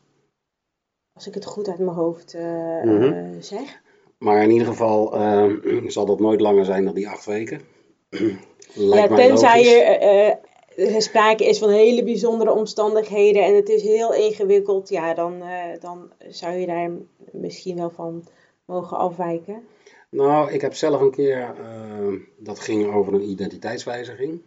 [1.13, 3.81] Als ik het goed uit mijn hoofd eh, zeg.
[4.19, 5.49] Maar in ieder geval eh,
[5.87, 7.61] zal dat nooit langer zijn dan die acht weken.
[8.73, 10.35] Ja, Lijkt tenzij er eh,
[10.79, 15.79] eh, sprake is van hele bijzondere omstandigheden en het is heel ingewikkeld, ja, dan, eh,
[15.79, 16.91] dan zou je daar
[17.31, 18.27] misschien wel van
[18.65, 19.63] mogen afwijken.
[20.09, 24.41] Nou, ik heb zelf een keer, eh, dat ging over een identiteitswijziging.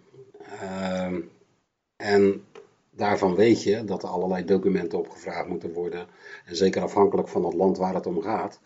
[0.60, 1.20] Ehm,
[1.96, 2.44] en
[2.90, 6.06] daarvan weet je dat er allerlei documenten opgevraagd moeten worden.
[6.46, 8.60] En zeker afhankelijk van het land waar het om gaat,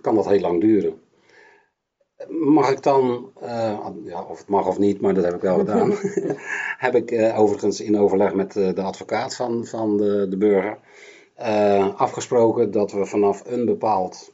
[0.00, 1.02] kan dat heel lang duren.
[2.28, 5.58] Mag ik dan, eh, ja, of het mag of niet, maar dat heb ik wel
[5.64, 5.94] gedaan.
[6.86, 10.78] heb ik eh, overigens in overleg met eh, de advocaat van, van de, de burger
[11.96, 14.32] afgesproken dat we vanaf een bepaald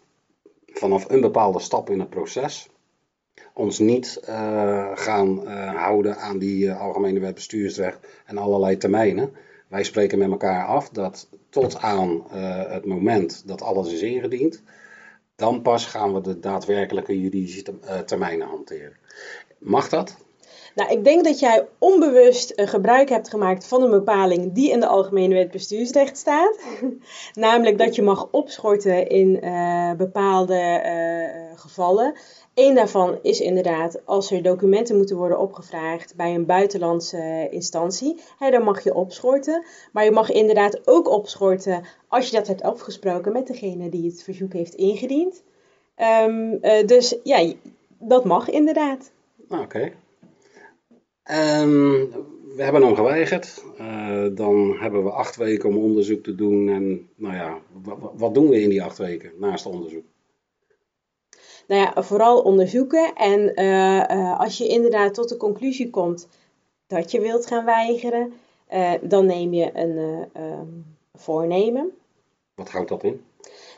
[0.66, 2.70] vanaf een bepaalde stap in het proces
[3.54, 4.20] ons niet
[4.94, 5.46] gaan
[5.76, 9.32] houden aan die algemene wet bestuursrecht en allerlei termijnen.
[9.68, 12.22] Wij spreken met elkaar af dat tot aan
[12.68, 14.62] het moment dat alles is ingediend,
[15.40, 18.96] dan pas gaan we de daadwerkelijke juridische eh, termijnen hanteren.
[19.58, 20.16] Mag dat?
[20.74, 24.86] Nou, ik denk dat jij onbewust gebruik hebt gemaakt van een bepaling die in de
[24.86, 26.58] Algemene Wet Bestuursrecht staat.
[27.34, 32.14] Namelijk dat je mag opschorten in eh, bepaalde eh, gevallen.
[32.54, 38.20] Eén daarvan is inderdaad als er documenten moeten worden opgevraagd bij een buitenlandse eh, instantie.
[38.38, 39.64] Hè, dan mag je opschorten.
[39.92, 44.22] Maar je mag inderdaad ook opschorten als je dat hebt afgesproken met degene die het
[44.22, 45.42] verzoek heeft ingediend.
[45.94, 47.52] Ehm, eh, dus ja,
[47.98, 49.12] dat mag inderdaad.
[49.48, 49.92] Nou, Oké.
[51.30, 52.04] Ehm,
[52.56, 53.64] we hebben hem geweigerd.
[53.78, 56.68] Eh, dan hebben we acht weken om onderzoek te doen.
[56.68, 60.04] En nou ja, wa- wa- wat doen we in die acht weken naast onderzoek?
[61.66, 63.14] nou ja, vooral onderzoeken.
[63.14, 66.28] En eh, eh, als je inderdaad tot de conclusie komt
[66.86, 68.32] dat je wilt gaan weigeren,
[69.02, 69.98] dan neem je een
[70.32, 70.66] eh, ehm,
[71.14, 71.90] voornemen.
[72.54, 73.24] Wat houdt dat in?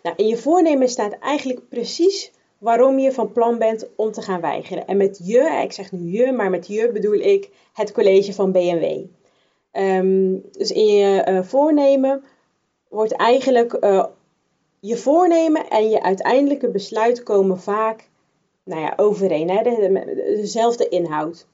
[0.02, 4.40] Nou, in je voornemen staat eigenlijk precies waarom je van plan bent om te gaan
[4.40, 4.86] weigeren.
[4.86, 8.52] En met je, ik zeg nu je, maar met je bedoel ik het college van
[8.52, 9.04] BMW.
[9.70, 12.24] Ehm, dus in je eh, voornemen
[12.88, 14.04] wordt eigenlijk eh,
[14.80, 18.08] je voornemen en je uiteindelijke besluit komen vaak
[18.64, 19.50] nou ja, overeen.
[19.50, 19.62] Hè?
[19.62, 21.46] De- de- dezelfde inhoud.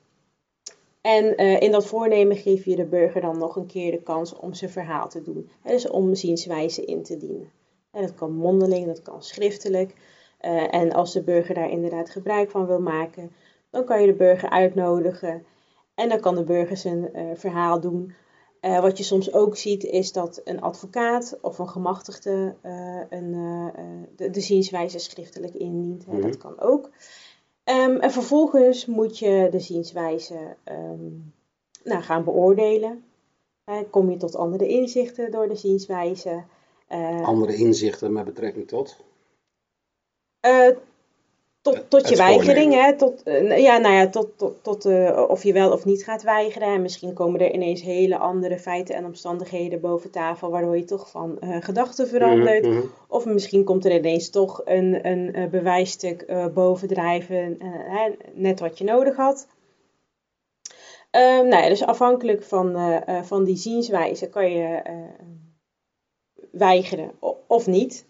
[1.00, 4.34] En eh, in dat voornemen geef je de burger dan nog een keer de kans
[4.36, 5.50] om zijn verhaal te doen.
[5.62, 5.70] Hè?
[5.70, 7.50] Dus om zienswijze in te dienen.
[7.90, 9.94] En dat kan mondeling, dat kan schriftelijk.
[10.38, 13.32] Eh, en als de burger daar inderdaad gebruik van wil maken,
[13.70, 15.44] dan kan je de burger uitnodigen.
[15.94, 18.14] En dan kan de burger zijn eh, verhaal doen.
[18.60, 22.54] Eh, wat je soms ook ziet, is dat een advocaat of een gemachtigde
[23.08, 23.32] een,
[24.16, 26.06] de, de zienswijze schriftelijk indient.
[26.06, 26.12] Hè.
[26.12, 26.22] Mhm.
[26.22, 26.90] Dat kan ook.
[27.64, 31.06] Ehm, en vervolgens moet je de zienswijze ehm,
[31.84, 33.04] nou, gaan beoordelen.
[33.90, 36.42] Kom je tot andere inzichten door de zienswijze?
[37.22, 38.96] Andere inzichten met betrekking tot?
[40.40, 40.68] Eh,
[41.60, 42.96] tot, tot je weigering, hè?
[42.96, 46.22] Tot, eh, ja, nou ja, tot, tot, tot eh, of je wel of niet gaat
[46.22, 46.68] weigeren.
[46.68, 51.10] En misschien komen er ineens hele andere feiten en omstandigheden boven tafel, waardoor je toch
[51.10, 52.64] van gedachten verandert.
[52.64, 52.86] Mhm, mhm.
[53.08, 57.58] Of misschien komt er ineens toch een, een bewijsstuk bovendrijven,
[58.34, 59.46] net wat je nodig had.
[61.10, 64.82] Ehm, nou ja, dus afhankelijk van, van die zienswijze kan je
[66.50, 67.12] weigeren
[67.46, 68.07] of niet.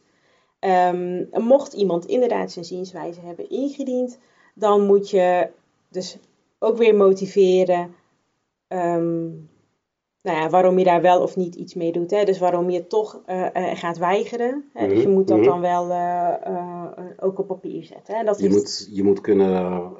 [0.59, 4.18] Ehm, mocht iemand inderdaad zijn zienswijze hebben ingediend,
[4.55, 5.49] dan moet je
[5.88, 6.18] dus
[6.59, 7.94] ook weer motiveren
[8.68, 9.27] ehm,
[10.23, 12.11] nou ja, waarom je daar wel of niet iets mee doet.
[12.11, 12.25] Hè?
[12.25, 14.71] Dus waarom je toch eh, eh, gaat weigeren.
[14.73, 14.88] Hè?
[14.88, 15.47] Dus je Mhm, moet dat mhm.
[15.47, 16.75] dan wel eh,
[17.21, 18.16] ook op papier zetten.
[18.16, 18.25] Hè?
[18.25, 19.92] Dat Je moet, je moet kunnen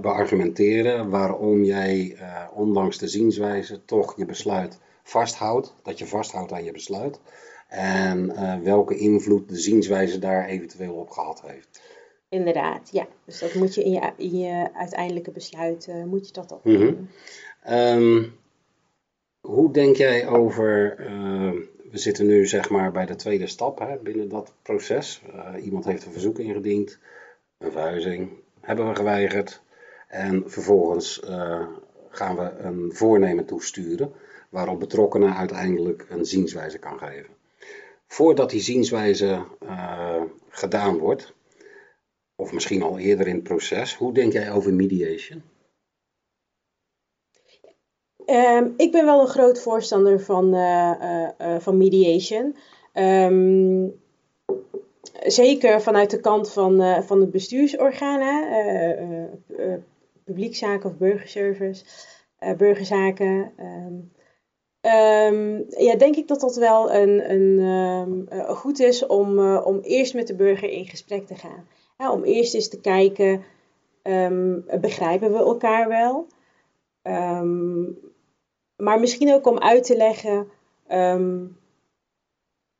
[0.00, 2.16] beargumenteren waarom jij,
[2.54, 5.74] ondanks de zienswijze, toch je besluit vasthoudt.
[5.82, 7.20] Dat je vasthoudt aan je besluit.
[7.68, 11.80] En eh, welke invloed de zienswijze daar eventueel op gehad heeft.
[12.28, 13.06] Inderdaad, ja.
[13.24, 16.54] Dus dat moet je in je, in je uiteindelijke besluit, uh, moet je dat Mhm.
[16.54, 17.10] opnemen.
[17.62, 18.24] Ehm,
[19.40, 21.52] hoe denk jij over, eh,
[21.90, 25.22] we zitten nu zeg maar bij de tweede stap hè, binnen dat proces.
[25.62, 26.98] Iemand heeft een verzoek ingediend,
[27.58, 29.62] een verhuizing, hebben we geweigerd.
[30.08, 31.22] En vervolgens
[32.08, 34.12] gaan we een voornemen toesturen
[34.50, 37.35] waarop betrokkenen uiteindelijk een zienswijze kan geven.
[38.06, 41.34] Voordat die zienswijze eh, gedaan wordt,
[42.36, 45.42] of misschien al eerder in het proces, hoe denk jij over mediation?
[48.24, 52.56] Ehm, ik ben wel een groot voorstander van, eh, eh, van mediation.
[52.92, 53.88] Ehm,
[55.22, 57.30] zeker vanuit de kant van, van
[58.20, 59.78] eh, eh,
[60.24, 61.84] publiekzaken of burgerservice,
[62.56, 63.52] burgerzaken.
[63.56, 63.94] ehm.
[64.86, 69.66] Ehm, ja, denk ik dat dat wel een, een, ehm, eh, goed is om, eh,
[69.66, 71.66] om eerst met de burger in gesprek te gaan.
[72.12, 73.44] Om eerst eens te kijken,
[74.02, 76.26] ehm, begrijpen we elkaar wel?
[78.76, 80.48] Maar misschien ook om uit te leggen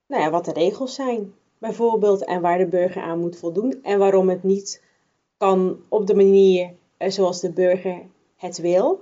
[0.07, 3.99] nou ja, wat de regels zijn, bijvoorbeeld, en waar de burger aan moet voldoen en
[3.99, 4.83] waarom het niet
[5.37, 8.03] kan op de manier eh, zoals de burger
[8.37, 9.01] het wil.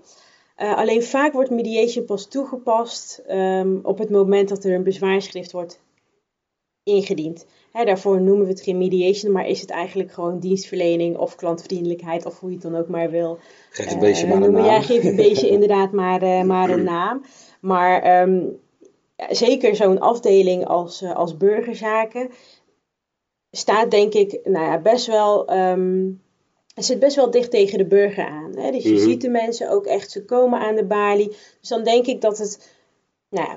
[0.55, 5.53] Eh, alleen vaak wordt mediation pas toegepast ehm, op het moment dat er een bezwaarschrift
[5.53, 5.83] wordt
[6.83, 7.47] ingediend.
[7.73, 12.27] Hè, daarvoor noemen we het geen mediation, maar is het eigenlijk gewoon dienstverlening of klantvriendelijkheid
[12.27, 13.39] of hoe je het dan ook maar wil.
[13.71, 14.63] Geef Eh, beestje maar een noemen.
[14.63, 14.71] naam.
[14.71, 17.23] Ja, geef het beestje inderdaad maar, eh, maar een naam.
[17.61, 18.41] Maar ehm,
[19.17, 22.31] ja, zeker zo'n afdeling als, eh, als burgerzaken
[23.51, 25.47] staat denk ik nou ja, best wel...
[25.47, 26.11] ehm,
[26.75, 28.57] het zit best wel dicht tegen de burger aan.
[28.57, 28.71] Hè?
[28.71, 29.03] Dus je Mhm.
[29.03, 31.29] ziet de mensen ook echt, ze komen aan de balie.
[31.61, 32.73] Dus dan denk ik dat het
[33.29, 33.57] nou ja,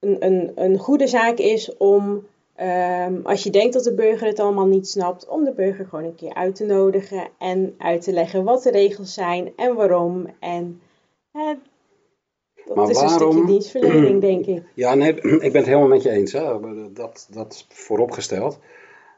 [0.00, 4.40] een, een, een goede zaak is om, ehm, als je denkt dat de burger het
[4.40, 8.12] allemaal niet snapt, om de burger gewoon een keer uit te nodigen en uit te
[8.12, 10.26] leggen wat de regels zijn en waarom.
[10.40, 10.80] En
[11.32, 11.54] hè,
[12.64, 14.62] dat Maar is een stukje dienstverlening, denk ik.
[14.74, 15.14] Ja, nee,
[15.46, 16.32] ik ben het helemaal met je eens.
[16.32, 16.60] Hè.
[16.92, 18.58] Dat, dat vooropgesteld.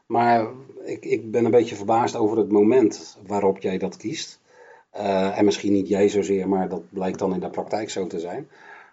[0.05, 0.47] Maar
[0.83, 4.39] ik, ik ben een beetje verbaasd over het moment waarop jij dat kiest.
[4.95, 8.19] Eh, en misschien niet jij zozeer, maar dat blijkt dan in de praktijk zo te
[8.19, 8.49] zijn.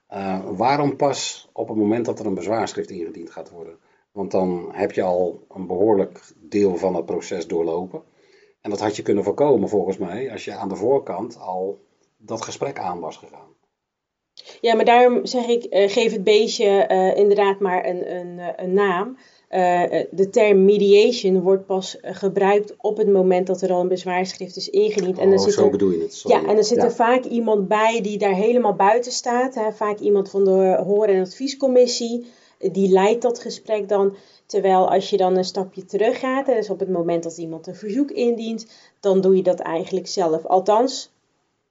[0.06, 3.76] Eh, waarom pas op het moment dat er een bezwaarschrift ingediend gaat worden?
[4.12, 8.02] Want dan heb je al een behoorlijk deel van het proces doorlopen.
[8.60, 11.80] En dat had je kunnen voorkomen volgens mij als je aan de voorkant al
[12.16, 13.50] dat gesprek aan was gegaan.
[14.60, 19.16] Ja, maar daarom zeg ik, eh, geef het beestje inderdaad maar een, een, een naam.
[19.52, 23.80] Eh, eh, de term mediation wordt pas eh, gebruikt op het moment dat er al
[23.80, 25.18] een bezwaarschrift is ingediend.
[25.18, 26.14] En dan oh, zit zo er, bedoel je het.
[26.14, 26.36] sorry.
[26.36, 26.84] ja, en er zit Ja.
[26.84, 29.54] er vaak iemand bij die daar helemaal buiten staat.
[29.54, 29.72] Hè?
[29.72, 32.26] Vaak iemand van de hoor- en adviescommissie.
[32.58, 34.14] Die leidt dat gesprek dan.
[34.46, 37.66] Terwijl als je dan een stapje terug gaat, hè, dus op het moment dat iemand
[37.66, 38.66] een verzoek indient,
[39.00, 40.46] dan doe je dat eigenlijk zelf.
[40.46, 41.10] Althans,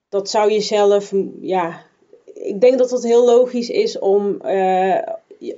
[0.10, 1.82] dat zou je zelf, ja,
[2.34, 4.98] ik denk dat het heel logisch is om, eh,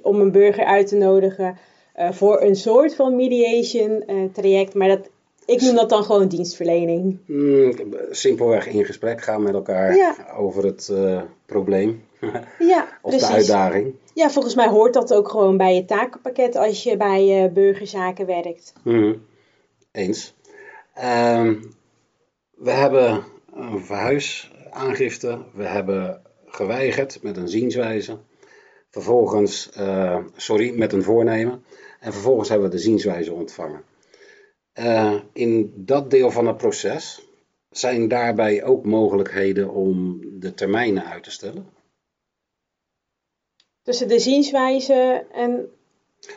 [0.02, 1.58] om een burger uit te nodigen
[1.96, 4.74] voor een soort van mediation eh, traject.
[4.74, 5.10] Maar dat,
[5.46, 7.18] ik noem dat dan gewoon dienstverlening.
[7.26, 7.74] Mm,
[8.10, 10.16] simpelweg in gesprek gaan met elkaar Ja.
[10.38, 12.04] over het eh, probleem
[12.60, 13.28] Ja, of precies.
[13.28, 13.94] de uitdaging.
[14.14, 18.26] Ja, volgens mij hoort dat ook gewoon bij je takenpakket als je bij eh, burgerzaken
[18.26, 18.74] werkt.
[18.84, 19.14] Mhm.
[19.92, 20.36] Eens.
[20.94, 21.56] Ehm,
[22.56, 28.18] we hebben een verhuisaangifte, we hebben geweigerd met een zienswijze.
[28.90, 31.64] Vervolgens, eh, sorry, met een voornemen.
[32.04, 33.84] En vervolgens hebben we de zienswijze ontvangen.
[34.74, 37.28] Eh, in dat deel van het proces
[37.70, 41.68] zijn daarbij ook mogelijkheden om de termijnen uit te stellen.
[43.82, 45.70] Tussen de zienswijze en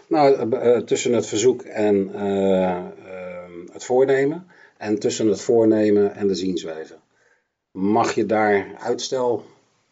[0.08, 4.46] Nou, eh, eh, tussen het verzoek en eh, ehm, het voornemen.
[4.76, 6.96] En tussen het voornemen en de zienswijze.
[7.70, 9.44] Mag je daar uitstel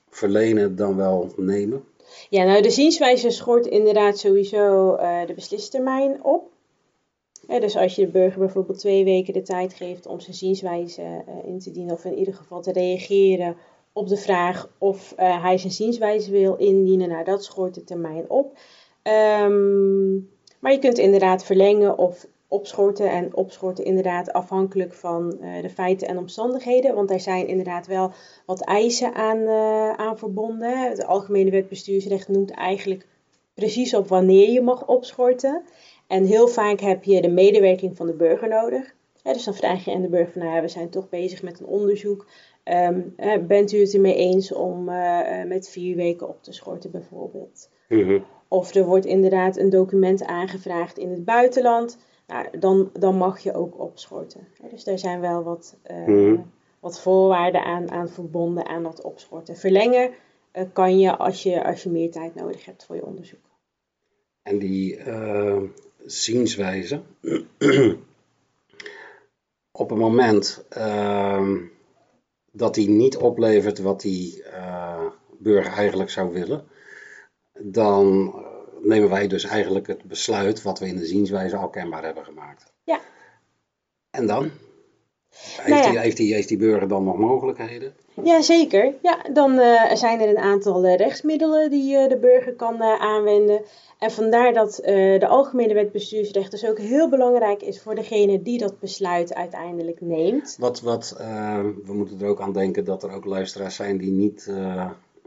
[0.09, 1.85] verlenen dan wel nemen?
[2.31, 6.53] Ja, nou de zienswijze schort inderdaad sowieso eh, de beslistermijn op.
[7.47, 11.49] Dus als je de burger bijvoorbeeld twee weken de tijd geeft om zijn zienswijze eh,
[11.49, 13.57] in te dienen, of in ieder geval te reageren
[13.93, 18.31] op de vraag of eh, hij zijn zienswijze wil indienen, nou dat schort de termijn
[18.31, 18.59] op.
[19.03, 20.15] Ehm,
[20.61, 26.09] maar je kunt inderdaad verlengen of opschorten en opschorten inderdaad afhankelijk van eh, de feiten
[26.09, 26.95] en omstandigheden.
[26.95, 28.13] Want daar zijn inderdaad wel
[28.47, 30.89] wat eisen aan, eh, aan verbonden.
[30.89, 33.07] Het Algemene Wet Bestuursrecht noemt eigenlijk
[33.55, 35.63] precies op wanneer je mag opschorten.
[36.07, 38.95] En heel vaak heb je de medewerking van de burger nodig.
[39.23, 41.61] Dus dan vraag je aan de burger van, nou ja, we zijn toch bezig met
[41.61, 42.27] een onderzoek.
[42.65, 46.91] Ehm, eh, bent u het ermee eens om eh, met vier weken op te schorten
[46.91, 47.71] bijvoorbeeld?
[47.89, 48.19] Mhm.
[48.49, 51.99] Of er wordt inderdaad een document aangevraagd in het buitenland.
[52.27, 54.47] Nou, dan, dan mag je ook opschorten.
[54.71, 56.41] Dus daar zijn wel wat, eh, Mhm.
[56.81, 59.57] wat voorwaarden aan, aan verbonden aan dat opschorten.
[59.57, 60.11] Verlengen
[60.51, 63.45] eh, kan je als, je als je meer tijd nodig hebt voor je onderzoek.
[64.43, 65.63] En die eh,
[66.05, 67.03] zienswijze,
[69.73, 71.59] op het moment ehm,
[72.53, 74.43] dat die niet oplevert wat die
[75.39, 76.65] burger eigenlijk zou willen,
[77.53, 78.35] dan
[78.85, 82.73] nemen wij dus eigenlijk het besluit wat we in de zienswijze al kenbaar hebben gemaakt.
[82.85, 83.01] Ja.
[84.11, 84.51] En dan?
[85.35, 85.91] Heeft, Nou ja.
[85.91, 87.95] die, heeft, die, heeft die burger dan nog mogelijkheden?
[88.23, 88.95] Jazeker.
[89.03, 93.63] Ja, dan eh, zijn er een aantal eh, rechtsmiddelen die eh, de burger kan aanwenden.
[93.99, 98.59] En vandaar dat de Algemene Wet Bestuursrecht dus ook heel belangrijk is voor degene die
[98.59, 100.57] dat besluit uiteindelijk neemt.
[100.59, 101.17] Wat, wat,
[101.85, 104.53] we moeten er ook aan denken dat er ook luisteraars zijn die niet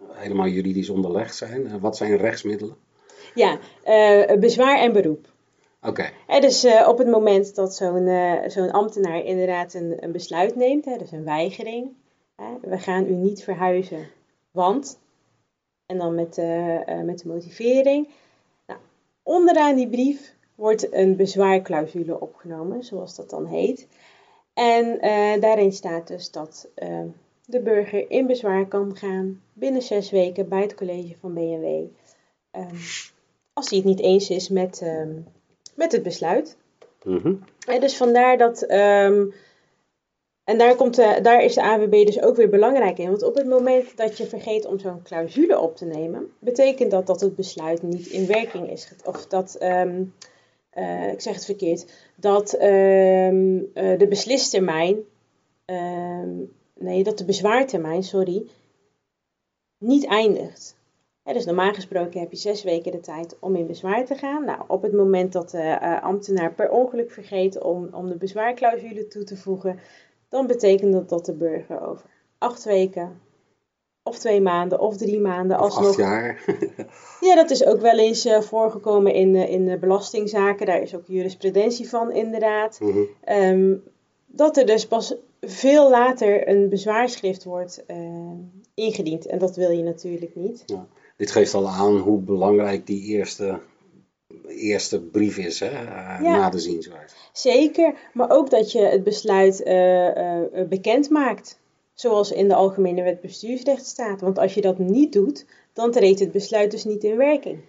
[0.09, 1.79] helemaal juridisch onderlegd zijn.
[1.79, 2.75] Wat zijn rechtsmiddelen?
[3.37, 5.27] Ja, eh, bezwaar en beroep.
[5.81, 6.09] Oké,
[6.39, 10.85] dus eh, op het moment dat zo'n eh, zo'n ambtenaar inderdaad een, een besluit neemt,
[10.85, 11.89] hè, dus een weigering.
[12.35, 14.07] Hè, we gaan u niet verhuizen,
[14.51, 14.99] want.
[15.85, 18.07] En dan met, eh, eh, met de motivering.
[18.65, 18.79] Nou,
[19.23, 23.87] onderaan die brief wordt een bezwaarclausule opgenomen, zoals dat dan heet.
[24.53, 27.01] En eh, daarin staat dus dat eh,
[27.45, 31.85] de burger in bezwaar kan gaan binnen zes weken bij het college van BNW.
[33.57, 35.11] Als hij het niet eens is met, ehm,
[35.75, 36.57] met het besluit.
[37.03, 37.33] Mhm.
[37.67, 38.61] En dus vandaar dat.
[38.61, 39.25] ehm,
[40.43, 43.09] en daar, komt de, daar is de AWB dus ook weer belangrijk in.
[43.09, 47.07] Want op het moment dat je vergeet om zo'n clausule op te nemen, betekent dat
[47.07, 48.91] dat het besluit niet in werking is.
[49.05, 50.03] Of dat, ehm,
[50.69, 51.85] eh, ik zeg het verkeerd,
[52.15, 53.29] dat eh,
[53.73, 54.97] de beslistermijn,
[56.73, 58.45] nee, dat de bezwaartermijn, sorry,
[59.77, 60.76] niet eindigt.
[61.33, 64.45] Dus normaal gesproken heb je zes weken de tijd om in bezwaar te gaan.
[64.45, 69.07] Nou, op het moment dat de eh, ambtenaar per ongeluk vergeet om, om de bezwaarclausule
[69.07, 69.79] toe te voegen,
[70.29, 72.05] dan betekent dat dat de burger over
[72.37, 73.21] acht weken,
[74.03, 75.87] of twee maanden, of drie maanden Of alsnog.
[75.87, 76.43] acht jaar.
[77.27, 80.65] Ja, dat is ook wel eens eh, voorgekomen in, eh, in de belastingzaken.
[80.65, 82.79] Daar is ook jurisprudentie van, inderdaad.
[82.81, 82.99] Mhm.
[83.23, 83.75] Ehm,
[84.25, 87.85] dat er dus pas veel later een bezwaarschrift wordt
[88.73, 89.25] ingediend.
[89.25, 90.65] En dat wil je natuurlijk niet.
[91.17, 93.59] Dit geeft al aan hoe belangrijk die eerste,
[94.47, 96.37] eerste brief is hè, eh, Ja.
[96.37, 97.15] na de zienswijze.
[97.33, 101.59] Zeker, maar ook dat je het besluit eh, eh, bekend maakt.
[101.93, 104.21] Zoals in de Algemene Wet Bestuursrecht staat.
[104.21, 107.59] Want als je dat niet doet, dan treedt het besluit dus niet in werking.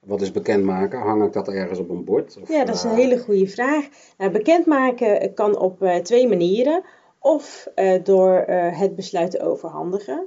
[0.00, 0.98] Wat is bekendmaken?
[0.98, 2.38] Hang ik dat ergens op een bord?
[2.42, 3.88] Of, Ja, dat is een hele goede vraag.
[4.18, 6.82] Nou, bekendmaken kan op twee manieren.
[7.18, 7.68] Of
[8.02, 10.26] door het besluit te overhandigen.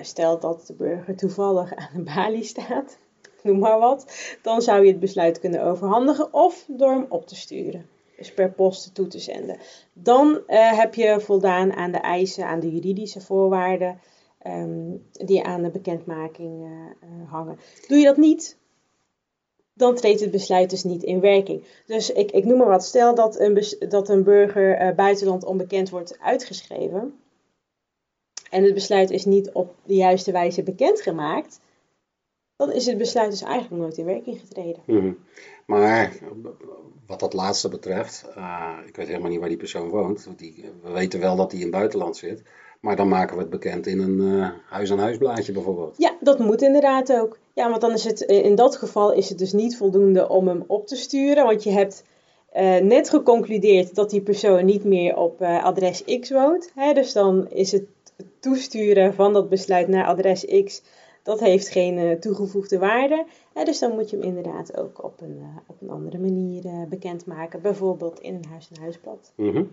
[0.00, 2.98] Stel dat de burger toevallig aan de balie staat,
[3.42, 4.36] noem maar wat.
[4.42, 6.32] Dan zou je het besluit kunnen overhandigen.
[6.32, 7.86] Of door hem op te sturen.
[8.16, 9.58] Dus per post toe te zenden.
[9.92, 14.00] Dan eh, heb je voldaan aan de eisen, aan de juridische voorwaarden.
[14.38, 16.70] ehm, die aan de bekendmaking eh,
[17.08, 17.58] eh, hangen.
[17.88, 18.58] Doe je dat niet,
[19.74, 21.64] dan treedt het besluit dus niet in werking.
[21.86, 26.18] Dus ik, ik noem maar wat, stel dat een, dat een burger buitenland onbekend wordt
[26.20, 27.21] uitgeschreven
[28.52, 31.60] en het besluit is niet op de juiste wijze bekendgemaakt,
[32.56, 34.82] dan is het besluit dus eigenlijk nooit in werking getreden.
[34.86, 35.12] Mhm.
[35.66, 36.12] Maar
[37.06, 40.28] wat dat laatste betreft, eh, ik weet helemaal niet waar die persoon woont.
[40.36, 42.42] Die, we weten wel dat hij in het buitenland zit.
[42.80, 45.94] Maar dan maken we het bekend in een eh, huis-aan-huisblaadje bijvoorbeeld.
[45.98, 47.38] Ja, dat moet inderdaad ook.
[47.54, 50.48] Ja, want dan is het eh, in dat geval is het dus niet voldoende om
[50.48, 52.04] hem op te sturen, want je hebt
[52.82, 56.72] net geconcludeerd dat die persoon niet meer op adres X woont.
[56.74, 56.92] Hè?
[56.92, 57.84] Dus dan is het
[58.40, 60.82] toesturen van dat besluit naar adres X,
[61.22, 63.26] dat heeft geen eh, toegevoegde waarde.
[63.64, 66.82] Dus dan moet je hem inderdaad ook op een, eh, op een andere manier eh,
[66.88, 69.32] bekendmaken, bijvoorbeeld in een huis-aan-huisblad.
[69.36, 69.64] Mhm.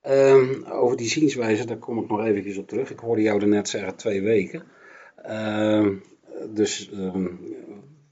[0.00, 2.90] Ehm, over die zienswijze, daar kom ik nog eventjes op terug.
[2.90, 4.62] Ik hoorde jou net zeggen twee weken.
[5.16, 5.94] Ehm,
[6.50, 7.24] dus ehm,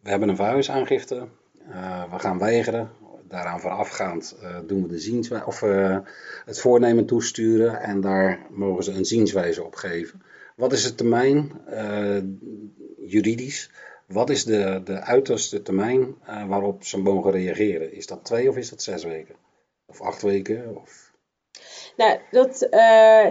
[0.03, 1.28] we hebben een verhuisaangifte.
[1.68, 2.90] Eh, we gaan weigeren.
[3.33, 5.99] Daaraan voorafgaand eh, doen we de zienswijze, of eh,
[6.45, 7.80] het voornemen toesturen.
[7.80, 10.22] En daar mogen ze een zienswijze op geven.
[10.57, 12.22] Wat is de termijn eh,
[13.07, 13.70] juridisch?
[14.07, 16.14] Wat is de, de uiterste termijn
[16.49, 17.93] waarop ze mogen reageren?
[17.93, 19.35] Is dat twee of is dat zes weken?
[19.87, 20.76] Of acht weken?
[20.76, 21.12] Of...
[21.97, 22.57] Nou, dat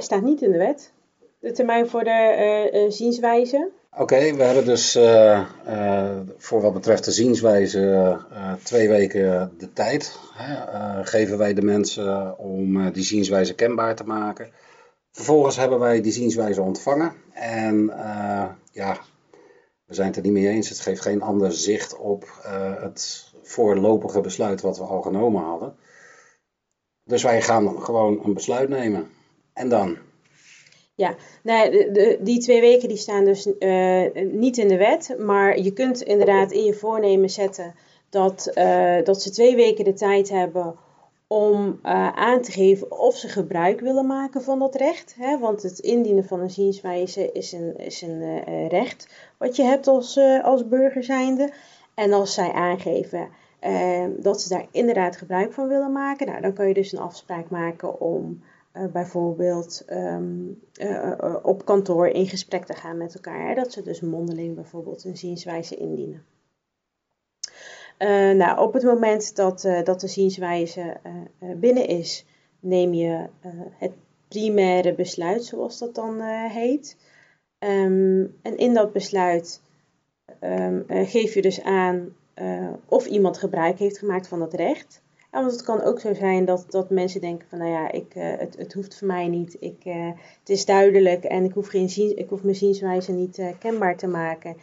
[0.04, 0.94] staat niet in de wet.
[1.40, 3.72] De termijn voor de zienswijze.
[3.98, 7.80] Oké, we hebben dus eh, eh, voor wat betreft de zienswijze
[8.32, 10.20] eh, twee weken de tijd.
[10.34, 14.52] Hè, geven wij de mensen om die zienswijze kenbaar te maken.
[15.12, 17.14] Vervolgens hebben wij die zienswijze ontvangen.
[17.34, 17.92] En
[18.72, 18.98] ja,
[19.86, 20.70] we zijn het er niet mee eens.
[20.70, 22.26] Het geeft geen ander zicht op
[22.80, 25.76] het voorlopige besluit wat we al genomen hadden.
[27.04, 29.10] Dus wij gaan gewoon een besluit nemen.
[29.54, 29.98] En dan?
[30.96, 35.16] Ja, nou, de, die twee weken die staan dus uh, niet in de wet.
[35.20, 37.76] Maar je kunt inderdaad in je voornemen zetten
[38.10, 40.76] dat, uh, dat ze twee weken de tijd hebben
[41.28, 45.16] om uh, aan te geven of ze gebruik willen maken van dat recht.
[45.20, 45.40] Hè?
[45.40, 50.20] Want het indienen van een zienswijze is een, is een recht wat je hebt als,
[50.44, 51.52] als burger zijnde.
[51.94, 53.30] En als zij aangeven
[54.18, 57.50] dat ze daar inderdaad gebruik van willen maken, nou, dan kan je dus een afspraak
[57.50, 58.42] maken om
[58.92, 60.62] bijvoorbeeld um,
[61.42, 63.56] op kantoor in gesprek te gaan met elkaar.
[63.56, 66.26] Dat ze dus mondeling bijvoorbeeld een zienswijze indienen.
[68.38, 70.98] Nou, op het moment dat, dat de zienswijze
[71.40, 72.26] binnen is,
[72.60, 73.28] neem je
[73.78, 73.92] het
[74.28, 76.98] primaire besluit, zoals dat dan heet.
[77.60, 79.62] Um, en in dat besluit
[80.42, 82.16] um, geef je dus aan
[82.86, 85.02] of iemand gebruik heeft gemaakt van dat recht.
[85.32, 88.14] Ja, want het kan ook zo zijn dat, dat mensen denken van, nou ja, ik,
[88.14, 89.58] het, het hoeft voor mij niet.
[89.60, 89.84] Ik,
[90.40, 94.08] het is duidelijk en ik hoef, geen ziens, ik hoef mijn zienswijze niet kenbaar te
[94.08, 94.56] maken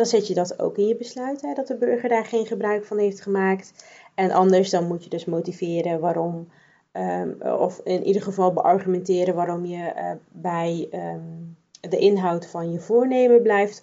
[0.00, 2.84] dan zet je dat ook in je besluit, hè, dat de burger daar geen gebruik
[2.84, 3.84] van heeft gemaakt.
[4.14, 6.48] En anders dan moet je dus motiveren waarom,
[6.92, 13.42] um, of in ieder geval beargumenteren waarom je bij um, de inhoud van je voornemen
[13.42, 13.82] blijft.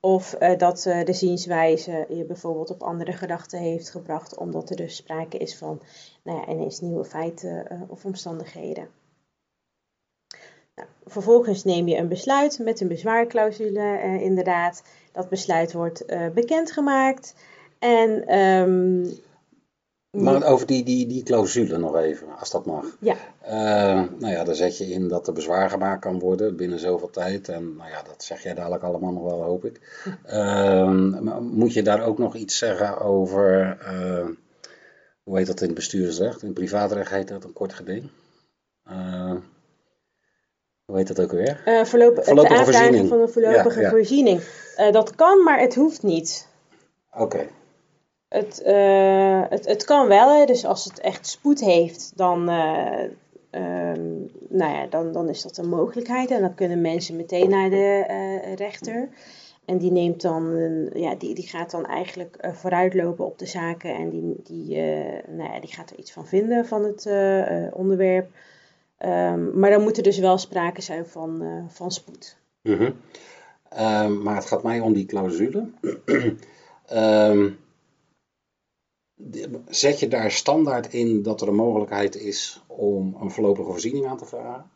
[0.00, 4.76] Of uh, dat uh, de zienswijze je bijvoorbeeld op andere gedachten heeft gebracht, omdat er
[4.76, 5.82] dus sprake is van
[6.22, 8.88] nou ja, ineens nieuwe feiten of omstandigheden.
[10.74, 14.82] Nou, vervolgens neem je een besluit met een bezwaarclausule, inderdaad.
[15.12, 17.34] Dat besluit wordt bekendgemaakt.
[17.78, 19.18] En, um,
[20.22, 22.84] maar over die, die, die clausule nog even, als dat mag.
[23.00, 23.16] Ja.
[23.44, 23.50] Uh,
[24.18, 27.48] nou ja, daar zet je in dat er bezwaar gemaakt kan worden binnen zoveel tijd.
[27.48, 29.80] En nou ja, dat zeg jij dadelijk allemaal nog wel, hoop ik.
[30.32, 30.90] Uh,
[31.40, 34.26] moet je daar ook nog iets zeggen over, uh,
[35.22, 36.40] hoe heet dat in het bestuursrecht?
[36.40, 38.10] In het privaatrecht heet dat een kort geding.
[40.84, 41.60] Hoe heet dat ook weer?
[41.84, 43.08] Voorlopig, voorlopige voorziening.
[43.08, 43.90] van een voorlopige ja, ja.
[43.90, 44.40] voorziening.
[44.90, 46.48] Dat kan, maar het hoeft niet.
[47.12, 47.22] Oké.
[47.22, 47.50] Okay.
[48.36, 50.44] Het, uh, het, het kan wel, hè.
[50.44, 55.68] dus als het echt spoed heeft, dan, um, nou ja, dan, dan is dat een
[55.68, 56.30] mogelijkheid.
[56.30, 58.04] En dan kunnen mensen meteen naar de
[58.56, 59.08] rechter.
[59.64, 60.54] En die neemt dan,
[60.94, 64.76] ja, die, die gaat dan eigenlijk vooruitlopen op de zaken en die, die,
[65.28, 67.08] nou ja, die gaat er iets van vinden van het
[67.72, 68.30] onderwerp.
[69.04, 72.36] Um, maar dan moet er dus wel sprake zijn van, van spoed.
[72.62, 72.94] -hmm.
[73.78, 75.68] um, maar het gaat mij om die clausule.
[76.92, 77.58] um,
[79.68, 84.18] zet je daar standaard in dat er een mogelijkheid is om een voorlopige voorziening aan
[84.18, 84.70] te vragen?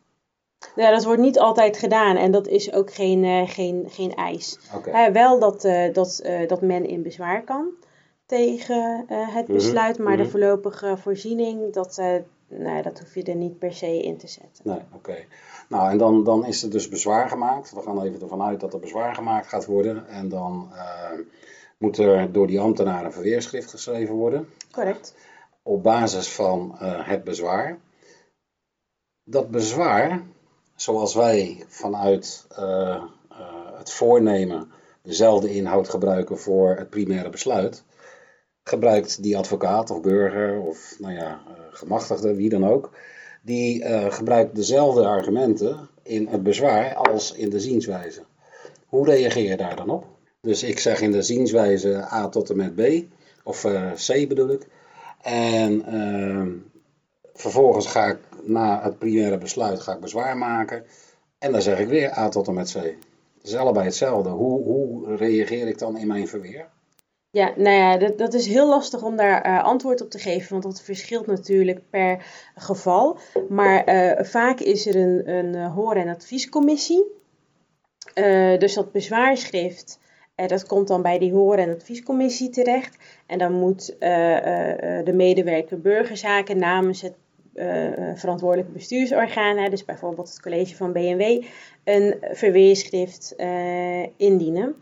[0.75, 4.59] Ja, dat wordt niet altijd gedaan en dat is ook geen, uh, geen, geen eis.
[4.75, 5.07] Okay.
[5.07, 7.69] Uh, wel dat, uh, dat, dat men in bezwaar kan
[8.25, 9.53] tegen het mhm.
[9.53, 10.31] besluit, maar de mhm.
[10.31, 12.01] voorlopige voorziening, dat,
[12.47, 14.63] nee, dat hoef je er niet per se in te zetten.
[14.63, 15.15] Nee, oké.
[15.69, 17.73] Nou, en dan, dan is er dus bezwaar gemaakt.
[17.73, 20.07] We gaan even ervan uit dat er bezwaar gemaakt gaat worden.
[20.07, 20.69] En dan
[21.81, 24.47] moet er door die ambtenaar een verweerschrift geschreven worden.
[24.71, 25.15] Correct.
[25.63, 27.79] Op basis van uh, het bezwaar.
[29.23, 30.21] Dat bezwaar,
[30.75, 33.03] zoals wij vanuit uh,
[33.77, 34.71] het voornemen
[35.01, 37.83] dezelfde inhoud gebruiken voor het primaire besluit,
[38.63, 42.91] gebruikt die advocaat of burger of nou ja, gemachtigde, wie dan ook,
[43.41, 48.23] die gebruikt dezelfde argumenten in het bezwaar als in de zienswijze.
[48.85, 50.05] Hoe reageer je daar dan op?
[50.41, 52.81] Dus ik zeg in de zienswijze A tot en met B,
[53.43, 54.67] of uh, C bedoel ik.
[55.21, 56.51] En ehm,
[57.33, 60.85] vervolgens ga ik na het primaire besluit ga ik bezwaar maken.
[61.39, 62.75] En dan zeg ik weer A tot en met C.
[62.75, 64.29] Het is allebei hetzelfde.
[64.29, 66.67] Hoe, hoe reageer ik dan in mijn verweer?
[67.29, 70.51] Ja, nou ja, dat, dat is heel lastig om daar uh, antwoord op te geven,
[70.51, 72.25] want dat verschilt natuurlijk per
[72.55, 73.17] geval.
[73.49, 77.05] Maar uh, vaak is er een, een hoor- en adviescommissie.
[78.57, 79.99] dus dat bezwaarschrift,
[80.47, 82.97] dat komt dan bij die hoor- en adviescommissie terecht.
[83.25, 87.13] En dan moet de medewerker burgerzaken namens het
[88.15, 91.43] verantwoordelijke bestuursorgaan, dus bijvoorbeeld het college van BMW,
[91.83, 93.35] een verweerschrift
[94.17, 94.75] indienen.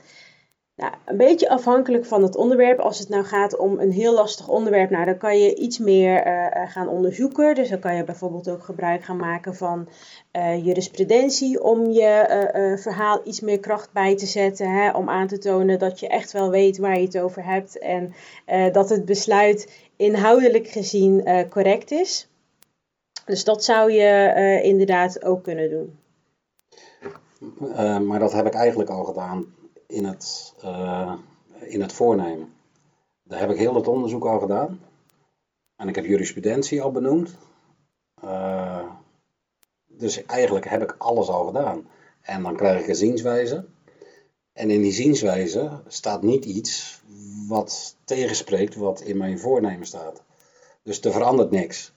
[0.80, 2.80] Nou, een beetje afhankelijk van het onderwerp.
[2.80, 6.28] Als het nou gaat om een heel lastig onderwerp, nou, dan kan je iets meer
[6.28, 7.56] uh, gaan onderzoeken.
[7.56, 9.90] Dus dan kan je bijvoorbeeld ook gebruik gaan maken van
[10.32, 14.72] uh, jurisprudentie om je verhaal iets meer kracht bij te zetten.
[14.72, 17.78] Hè, om aan te tonen dat je echt wel weet waar je het over hebt
[17.80, 18.14] en
[18.72, 22.30] dat het besluit inhoudelijk gezien correct is.
[23.26, 26.00] Dus dat zou je inderdaad ook kunnen doen.
[28.08, 29.58] maar dat heb ik eigenlijk al gedaan
[29.90, 31.14] in het, eh,
[31.60, 32.54] in het voornemen.
[33.24, 34.82] Daar heb ik heel dat onderzoek al gedaan.
[35.76, 37.38] En ik heb jurisprudentie al benoemd.
[38.24, 38.86] Uh,
[39.88, 41.88] dus eigenlijk heb ik alles al gedaan.
[42.22, 43.66] En dan krijg ik een zienswijze.
[44.54, 47.02] En in die zienswijze staat niet iets
[47.48, 50.24] wat tegenspreekt wat in mijn voornemen staat.
[50.84, 51.94] Dus er verandert niks.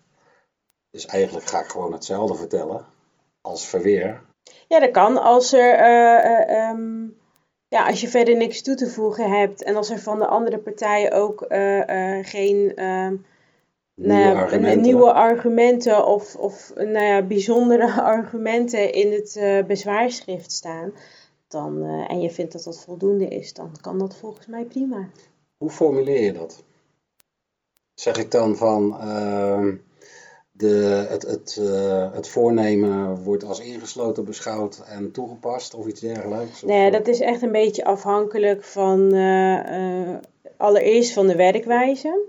[0.91, 2.87] Dus eigenlijk ga ik gewoon hetzelfde vertellen
[3.41, 4.23] als verweer.
[4.69, 5.23] Ja, dat kan.
[5.23, 7.09] Als, er, uh, uh,
[7.73, 10.59] ja, als je verder niks toe te voegen hebt en als er van de andere
[10.59, 13.17] partijen ook uh, geen ehm,
[13.95, 14.81] Nieuwe nou argumenten.
[14.81, 20.93] nieuwe argumenten of, of nou ja, bijzondere argumenten in het uh, bezwaarschrift staan,
[21.49, 25.09] dan, en je vindt dat dat voldoende is, dan kan dat volgens mij prima.
[25.57, 26.65] Hoe formuleer je dat?
[27.95, 29.69] Zeg ik dan van uh,
[30.63, 36.63] de, het, het, uh, het voornemen wordt als ingesloten beschouwd en toegepast of iets dergelijks?
[36.63, 40.15] Nee, dat is echt een beetje afhankelijk van uh,
[40.57, 42.21] allereerst van de werkwijze.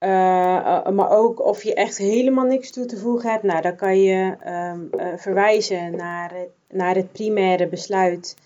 [0.00, 3.42] Uh, maar ook of je echt helemaal niks toe te voegen hebt.
[3.42, 6.32] Nou, dan kan je um, uh, verwijzen naar,
[6.68, 8.36] naar het primaire besluit.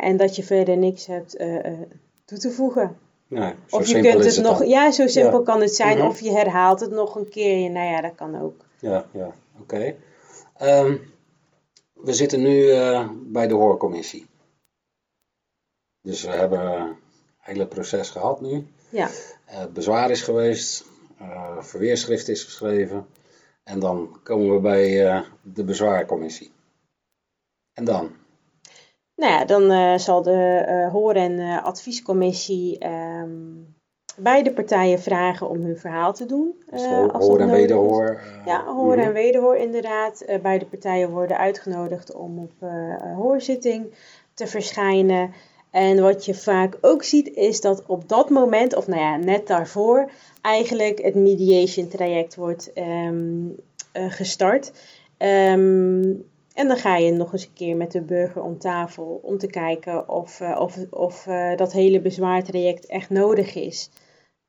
[0.00, 1.38] en dat je verder niks hebt
[2.24, 2.96] toe te voegen.
[3.32, 4.68] Nee, zo of je kunt het het nog, dan.
[4.68, 5.44] ja, zo simpel Ja.
[5.44, 5.98] kan het zijn.
[5.98, 6.06] Mhm.
[6.06, 7.70] Of je herhaalt het nog een keer.
[7.70, 8.64] Nou ja, dat kan ook.
[8.78, 9.94] Ja, ja, oké.
[10.56, 10.96] Ehm,
[11.92, 14.26] we zitten nu eh, bij de hoorcommissie.
[16.02, 16.96] Dus we hebben het
[17.38, 18.66] hele proces gehad nu.
[18.88, 19.08] Ja.
[19.44, 20.84] Eh, bezwaar is geweest,
[21.18, 23.06] eh, verweerschrift is geschreven.
[23.64, 26.52] En dan komen we bij de bezwaarcommissie.
[27.72, 28.16] En dan?
[29.16, 33.30] Nou ja, dan eh, zal de eh, hoor- en eh, adviescommissie ehm,
[34.16, 36.62] beide partijen vragen om hun verhaal te doen.
[36.70, 38.20] Dus hoor, als hoor dat en wederhoor.
[38.46, 39.06] Ja, hoor mhm.
[39.06, 40.24] en wederhoor inderdaad.
[40.42, 42.52] Beide partijen worden uitgenodigd om op
[43.16, 43.94] hoorzitting
[44.34, 45.32] te verschijnen.
[45.72, 49.46] En wat je vaak ook ziet is dat op dat moment, of nou ja, net
[49.46, 50.10] daarvoor,
[50.40, 53.48] eigenlijk het mediation traject wordt ehm,
[53.92, 54.72] eh, gestart.
[55.16, 56.14] Ehm,
[56.54, 59.46] en dan ga je nog eens een keer met de burger om tafel om te
[59.46, 63.90] kijken of, eh, of, of eh, dat hele bezwaartraject echt nodig is.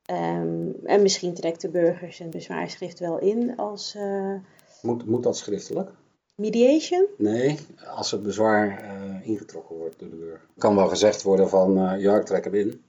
[0.04, 4.34] Ehm, en misschien trekt de burger zijn bezwaarschrift wel in als eh,
[4.82, 5.90] Moet, moet dat schriftelijk?
[6.34, 7.06] mediation.
[7.18, 10.46] Nee, als het bezwaar ingetrokken wordt door de burger.
[10.58, 12.82] kan wel gezegd worden van, ja, ik trek hem in.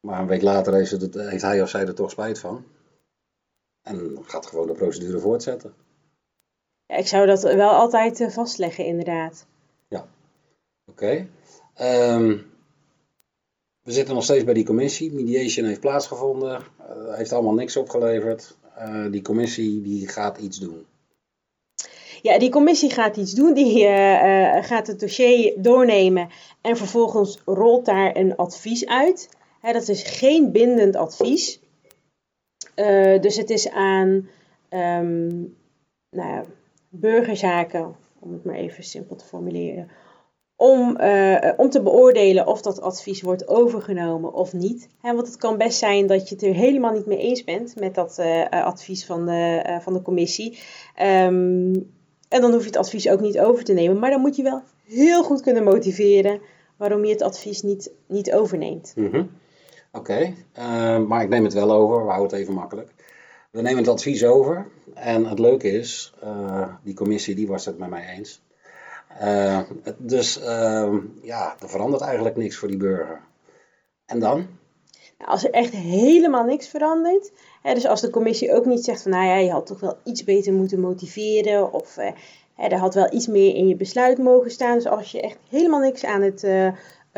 [0.00, 2.64] Maar een week later heeft, het, heeft hij of zij er toch spijt van.
[3.82, 5.74] En gaat gewoon de procedure voortzetten.
[6.88, 9.46] Ja, ik zou dat wel altijd eh, vastleggen, inderdaad.
[10.90, 11.28] Oké.
[11.74, 12.36] Ehm,
[13.82, 15.12] we zitten nog steeds bij die commissie.
[15.12, 16.62] Mediation heeft plaatsgevonden.
[16.78, 18.56] Eh, heeft allemaal niks opgeleverd.
[18.74, 20.86] Eh, die commissie die gaat iets doen.
[22.22, 23.54] Ja, die commissie gaat iets doen.
[23.54, 23.86] Die
[24.62, 26.28] gaat het dossier doornemen
[26.60, 29.28] en vervolgens rolt daar een advies uit.
[29.60, 31.60] Hè, dat is geen bindend advies.
[33.20, 34.28] Dus het is aan
[34.68, 35.28] ehm,
[36.10, 36.44] nou ja,
[36.88, 39.88] burgerzaken, om het maar even simpel te formuleren,
[40.56, 44.88] om, eh, om te beoordelen of dat advies wordt overgenomen of niet.
[45.00, 47.80] Hè, want het kan best zijn dat je het er helemaal niet mee eens bent
[47.80, 50.58] met dat eh, eh, advies van de, eh, van de commissie.
[50.94, 51.74] Ehm,
[52.28, 53.98] en dan hoef je het advies ook niet over te nemen.
[53.98, 56.40] Maar dan moet je wel heel goed kunnen motiveren
[56.76, 58.92] waarom je het advies niet, niet overneemt.
[58.96, 59.24] Mhm.
[59.92, 62.04] Oké, eh, maar ik neem het wel over.
[62.04, 62.90] We houden het even makkelijk.
[63.50, 64.68] We nemen het advies over.
[64.94, 68.42] En het leuke is, eh, die commissie die was het met mij eens.
[69.18, 69.60] Eh,
[69.96, 73.20] dus eh, ja, er verandert eigenlijk niks voor die burger.
[74.06, 74.46] En dan?
[75.18, 77.32] Nou, als er echt helemaal niks verandert,
[77.62, 79.98] hè, dus als de commissie ook niet zegt van nou ja, je had toch wel
[80.04, 82.10] iets beter moeten motiveren of eh,
[82.54, 84.74] hè, er had wel iets meer in je besluit mogen staan.
[84.74, 86.42] Dus als je echt helemaal niks aan het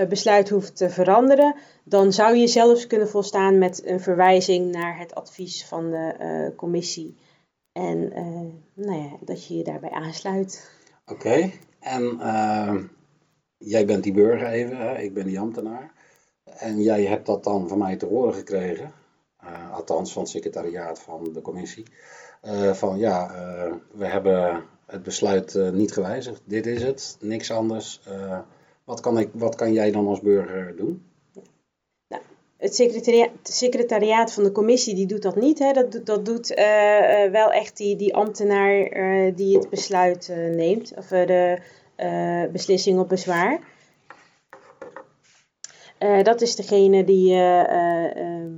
[0.08, 5.14] besluit hoeft te veranderen, dan zou je zelfs kunnen volstaan met een verwijzing naar het
[5.14, 7.16] advies van de eh, commissie.
[7.72, 8.24] En eh,
[8.86, 10.70] nou ja, dat je je daarbij aansluit.
[11.06, 12.74] Oké, en eh,
[13.58, 15.92] jij bent die burger even, ik ben die ambtenaar.
[16.44, 18.92] En jij hebt dat dan van mij te horen gekregen,
[19.40, 21.84] eh, althans van het secretariaat van de commissie.
[22.40, 27.50] eh, van ja, eh, we hebben het besluit eh, niet gewijzigd, dit is het, niks
[27.50, 28.00] anders.
[28.90, 31.02] Wat, kan ik, wat kan jij dan als burger doen?
[32.56, 35.58] Het secretariaat, secretariaat van de commissie die doet dat niet.
[35.58, 35.72] Hè.
[35.72, 40.92] Dat, dat doet eh, eh, wel echt die, die ambtenaar eh, die het besluit neemt.
[40.96, 41.58] Of de
[42.52, 43.60] beslissing op bezwaar.
[46.22, 48.52] Dat is degene die, eh, eh, ehm,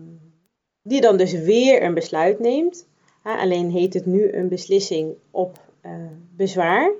[0.83, 2.87] die dan dus weer een besluit neemt.
[3.22, 5.59] Alleen heet het nu een beslissing op
[6.37, 6.93] bezwaar.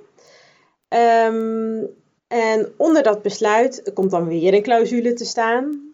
[0.87, 1.83] Ehm,
[2.33, 5.93] En onder dat besluit komt dan weer een clausule te staan.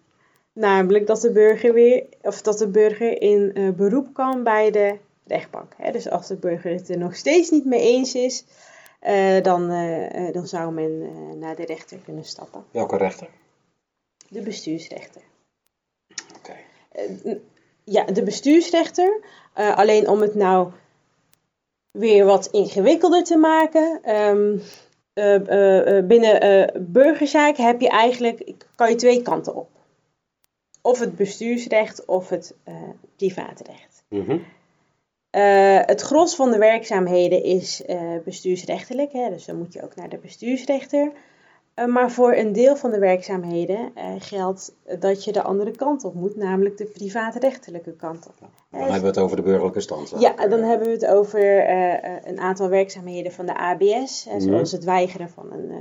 [0.53, 4.97] Namelijk dat de burger, weer, of dat de burger in eh, beroep kan bij de
[5.27, 5.73] rechtbank.
[5.77, 5.91] Hè.
[5.91, 8.45] Dus als de burger het er nog steeds niet mee eens is,
[8.99, 11.09] eh, dan, eh, dan zou men
[11.39, 12.63] naar de rechter kunnen stappen.
[12.71, 13.27] Welke rechter?
[14.29, 15.21] De bestuursrechter.
[16.37, 16.55] Oké.
[17.83, 19.19] Ja, de bestuursrechter.
[19.53, 20.71] Alleen om het nou
[21.91, 23.99] weer wat ingewikkelder te maken.
[24.03, 24.88] ehm, eh, eh, eh,
[26.07, 29.69] binnen eh, burgerzaken heb je eigenlijk, kan je twee kanten op.
[30.81, 32.75] Of het bestuursrecht of het eh,
[33.15, 34.03] privaatrecht.
[34.09, 34.37] Mhm.
[35.29, 39.95] Eh, het gros van de werkzaamheden is eh, bestuursrechtelijk, hè, dus dan moet je ook
[39.95, 41.11] naar de bestuursrechter.
[41.79, 46.03] Eh, maar voor een deel van de werkzaamheden eh, geldt dat je de andere kant
[46.03, 48.49] op moet, namelijk de privaatrechtelijke kant op.
[48.71, 50.13] Dan hebben we het over de burgerlijke stand.
[50.19, 54.39] ja, dan hebben we het over eh, een aantal werkzaamheden van de ABS, Mhm.
[54.39, 55.71] zoals het weigeren, van een,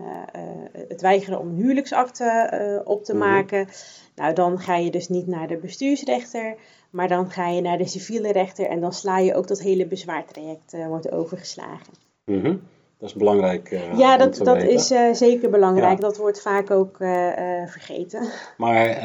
[0.88, 3.28] het weigeren om een huwelijksakte op te Mhm.
[3.28, 3.68] maken.
[4.14, 6.57] Nou, dan ga je dus niet naar de bestuursrechter,
[6.90, 9.86] maar dan ga je naar de civiele rechter en dan sla je ook dat hele
[9.86, 11.92] bezwaartraject wordt overgeslagen.
[12.24, 12.57] Mhm.
[12.99, 13.70] Dat is belangrijk.
[13.70, 14.70] eh, ja, dat, dat weten.
[14.70, 15.99] is eh, zeker belangrijk.
[15.99, 16.07] Ja.
[16.07, 18.28] Dat wordt vaak ook eh, vergeten.
[18.57, 18.96] Maar,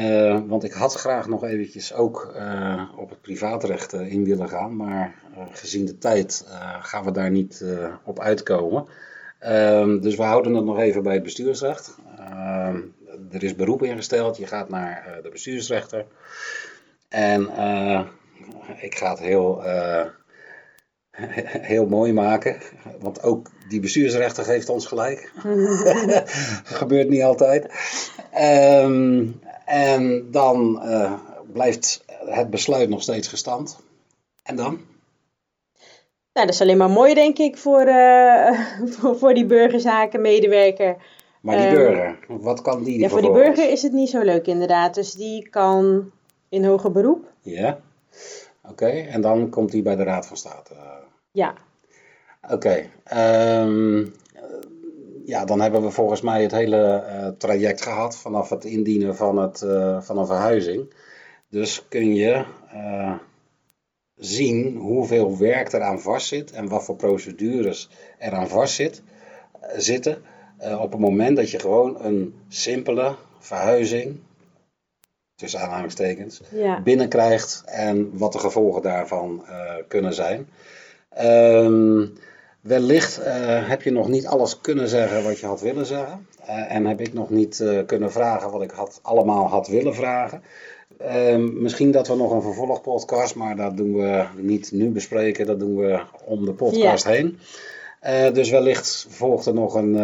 [0.46, 2.34] want ik had graag nog eventjes ook
[2.96, 5.14] op het privaatrecht in willen gaan, maar
[5.50, 6.46] gezien de tijd
[6.80, 7.64] gaan we daar niet
[8.04, 8.86] op uitkomen.
[9.38, 11.96] Ehm, dus we houden het nog even bij het bestuursrecht.
[12.18, 12.80] Ehm,
[13.32, 16.06] er is beroep ingesteld, je gaat naar de bestuursrechter.
[17.08, 17.42] En
[18.80, 19.62] ik ga het heel,
[21.72, 22.56] heel mooi maken,
[23.00, 25.32] want ook die bestuursrechter geeft ons gelijk.
[26.80, 27.66] gebeurt niet altijd.
[28.32, 29.26] Ehm,
[29.64, 31.12] en dan eh,
[31.52, 33.78] blijft het besluit nog steeds gestand.
[34.42, 34.80] En dan?
[36.32, 38.60] Nou, dat is alleen maar mooi, denk ik, voor, eh,
[38.94, 40.96] voor, voor die burgerzakenmedewerker.
[41.40, 44.20] Maar die Ehm, burger, wat kan die Ja, voor die burger is het niet zo
[44.20, 44.94] leuk, inderdaad.
[44.94, 46.10] Dus die kan
[46.48, 47.32] in hoger beroep.
[47.42, 47.80] Ja,
[48.68, 48.86] oké.
[48.86, 50.74] En dan komt hij bij de Raad van State.
[51.30, 51.54] Ja,
[52.50, 52.90] Oké.
[53.04, 54.04] ehm,
[55.24, 59.36] ja, dan hebben we volgens mij het hele eh, traject gehad vanaf het indienen van,
[59.38, 60.94] het, eh, van een verhuizing.
[61.48, 63.12] Dus kun je eh,
[64.16, 69.02] zien hoeveel werk eraan vastzit en wat voor procedures eraan vastzit,
[69.76, 70.22] zitten.
[70.80, 74.20] op het moment dat je gewoon een simpele verhuizing,
[75.36, 76.80] tussen aanhalingstekens, ja.
[76.80, 80.48] binnenkrijgt en wat de gevolgen daarvan eh, kunnen zijn.
[81.08, 82.06] Ehm,
[82.60, 86.26] wellicht eh, heb je nog niet alles kunnen zeggen wat je had willen zeggen.
[86.46, 90.42] Eh, en heb ik nog niet kunnen vragen wat ik had, allemaal had willen vragen.
[90.98, 95.46] Ehm, misschien dat we nog een vervolgpodcast, maar dat doen we niet nu bespreken.
[95.46, 97.38] Dat doen we om de podcast heen.
[98.32, 99.94] Dus wellicht volgt er nog een,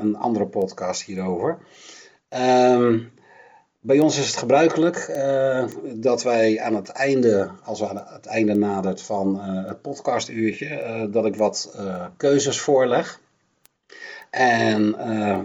[0.00, 1.58] een andere podcast hierover.
[2.28, 2.98] Ehm,
[3.86, 8.26] bij ons is het gebruikelijk eh, dat wij aan het einde, als we aan het
[8.26, 11.78] einde nadert van eh, het podcastuurtje, eh, dat ik wat
[12.16, 13.20] keuzes voorleg.
[14.30, 14.96] En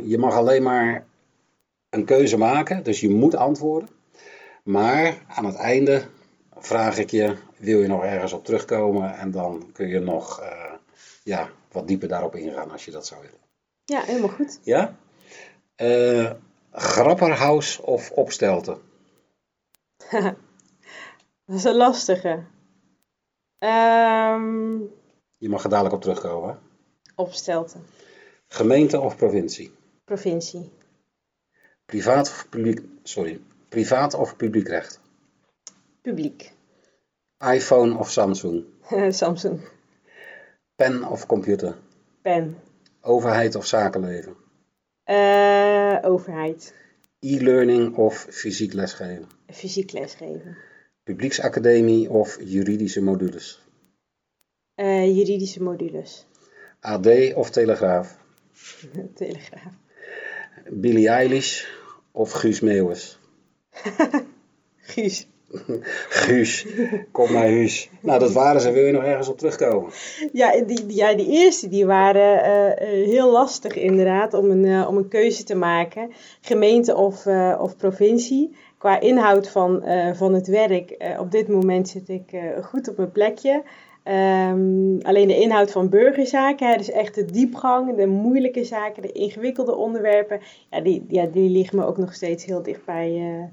[0.04, 1.06] je mag alleen maar
[1.90, 3.90] een keuze maken, dus je moet antwoorden.
[4.64, 6.04] Maar aan het einde
[6.58, 9.18] vraag ik je, wil je nog ergens op terugkomen?
[9.18, 10.44] En dan kun je nog
[11.24, 13.40] ja, wat dieper daarop ingaan als je dat zou willen.
[13.86, 14.60] ja, helemaal goed.
[14.64, 14.96] Ja?
[16.72, 18.82] Grapperhaus of opstelten?
[21.46, 22.44] Dat is een lastige.
[23.58, 24.78] Ehm
[25.38, 26.50] Je mag er dadelijk op terugkomen.
[26.50, 26.56] hè?
[27.16, 27.86] opstelten.
[28.48, 29.72] Gemeente of provincie?
[30.06, 30.72] Provincie.
[31.86, 32.82] Privaat of publiek?
[33.04, 33.42] Sorry.
[33.70, 35.00] Privaat of publiek recht?
[36.02, 36.52] Publiek.
[37.54, 38.64] iPhone of Samsung?
[39.10, 39.62] Samsung.
[40.76, 41.78] Pen of computer?
[42.22, 42.60] Pen.
[43.02, 44.36] Overheid of zakenleven?
[45.10, 46.74] Eh, overheid.
[47.20, 49.28] E-learning of fysiek lesgeven?
[49.48, 50.58] Fysiek lesgeven.
[51.04, 53.62] Publieksacademie of juridische modules?
[54.76, 56.28] Eh, juridische modules.
[56.80, 58.18] AD of Telegraaf?
[59.16, 59.74] Telegraaf.
[60.70, 61.68] Billie Eilish
[62.12, 63.20] of Guus Meeuwis?
[64.94, 65.28] Guus.
[66.20, 66.66] Guus,
[67.12, 67.90] kom naar huis.
[68.02, 68.72] Nou, dat waren ze.
[68.72, 69.92] Wil je nog ergens op terugkomen?
[70.34, 74.88] Ja, die, ja, die eerste die waren eh, eh, heel lastig inderdaad om een, eh,
[74.88, 76.12] om een keuze te maken.
[76.42, 77.28] Gemeente of,
[77.60, 78.56] of provincie.
[78.78, 79.84] Qua inhoud van,
[80.16, 82.24] van het werk, op dit moment zit ik
[82.62, 83.64] goed op mijn plekje.
[84.04, 89.12] Ehm, alleen de inhoud van burgerzaken, hè, dus echt de diepgang, de moeilijke zaken, de
[89.12, 90.40] ingewikkelde onderwerpen,
[90.70, 93.50] ja, die, ja, die liggen me ook nog steeds heel dichtbij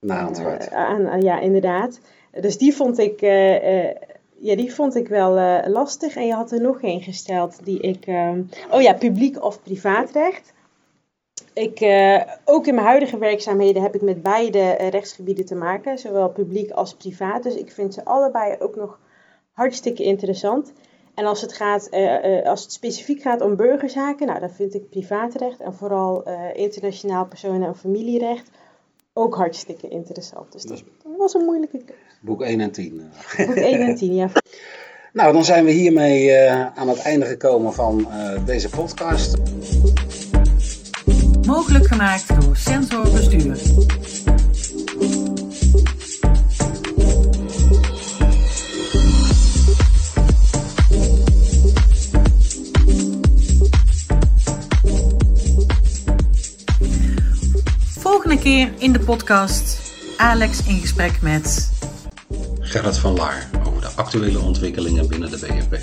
[0.00, 0.68] Na aan het hart.
[0.68, 2.00] eh, aan, aan- ja, inderdaad.
[2.40, 3.96] Dus die vond ik, eh, eh,
[4.38, 6.16] ja, die vond ik wel eh, lastig.
[6.16, 8.06] En je had er nog één gesteld die ik...
[8.70, 10.52] oh ja, publiek of privaatrecht.
[11.52, 16.28] ik, uh, ook in mijn huidige werkzaamheden heb ik met beide rechtsgebieden te maken, zowel
[16.28, 17.42] publiek als privaat.
[17.42, 18.98] Dus ik vind ze allebei ook nog
[19.52, 20.72] hartstikke interessant.
[21.14, 24.88] En als het, gaat, uh, als het specifiek gaat om burgerzaken, nou, dan vind ik
[24.90, 26.22] privaatrecht en vooral
[26.54, 28.50] internationaal personen- en familierecht
[29.18, 30.52] ook hartstikke interessant.
[30.52, 32.02] Dus dat, dat was een moeilijke keuze.
[32.20, 33.02] Boek 1 en 10.
[33.36, 34.28] Boek 1 en 10, ja.
[35.12, 36.38] Nou, dan zijn we hiermee
[36.74, 38.08] aan het einde gekomen van
[38.44, 39.36] deze podcast.
[41.46, 43.58] Mogelijk gemaakt door Sensor Bestuur.
[58.42, 61.70] Volgende in de podcast Alex in gesprek met
[62.60, 65.78] Gerrit van Laar over de actuele ontwikkelingen binnen de BNP.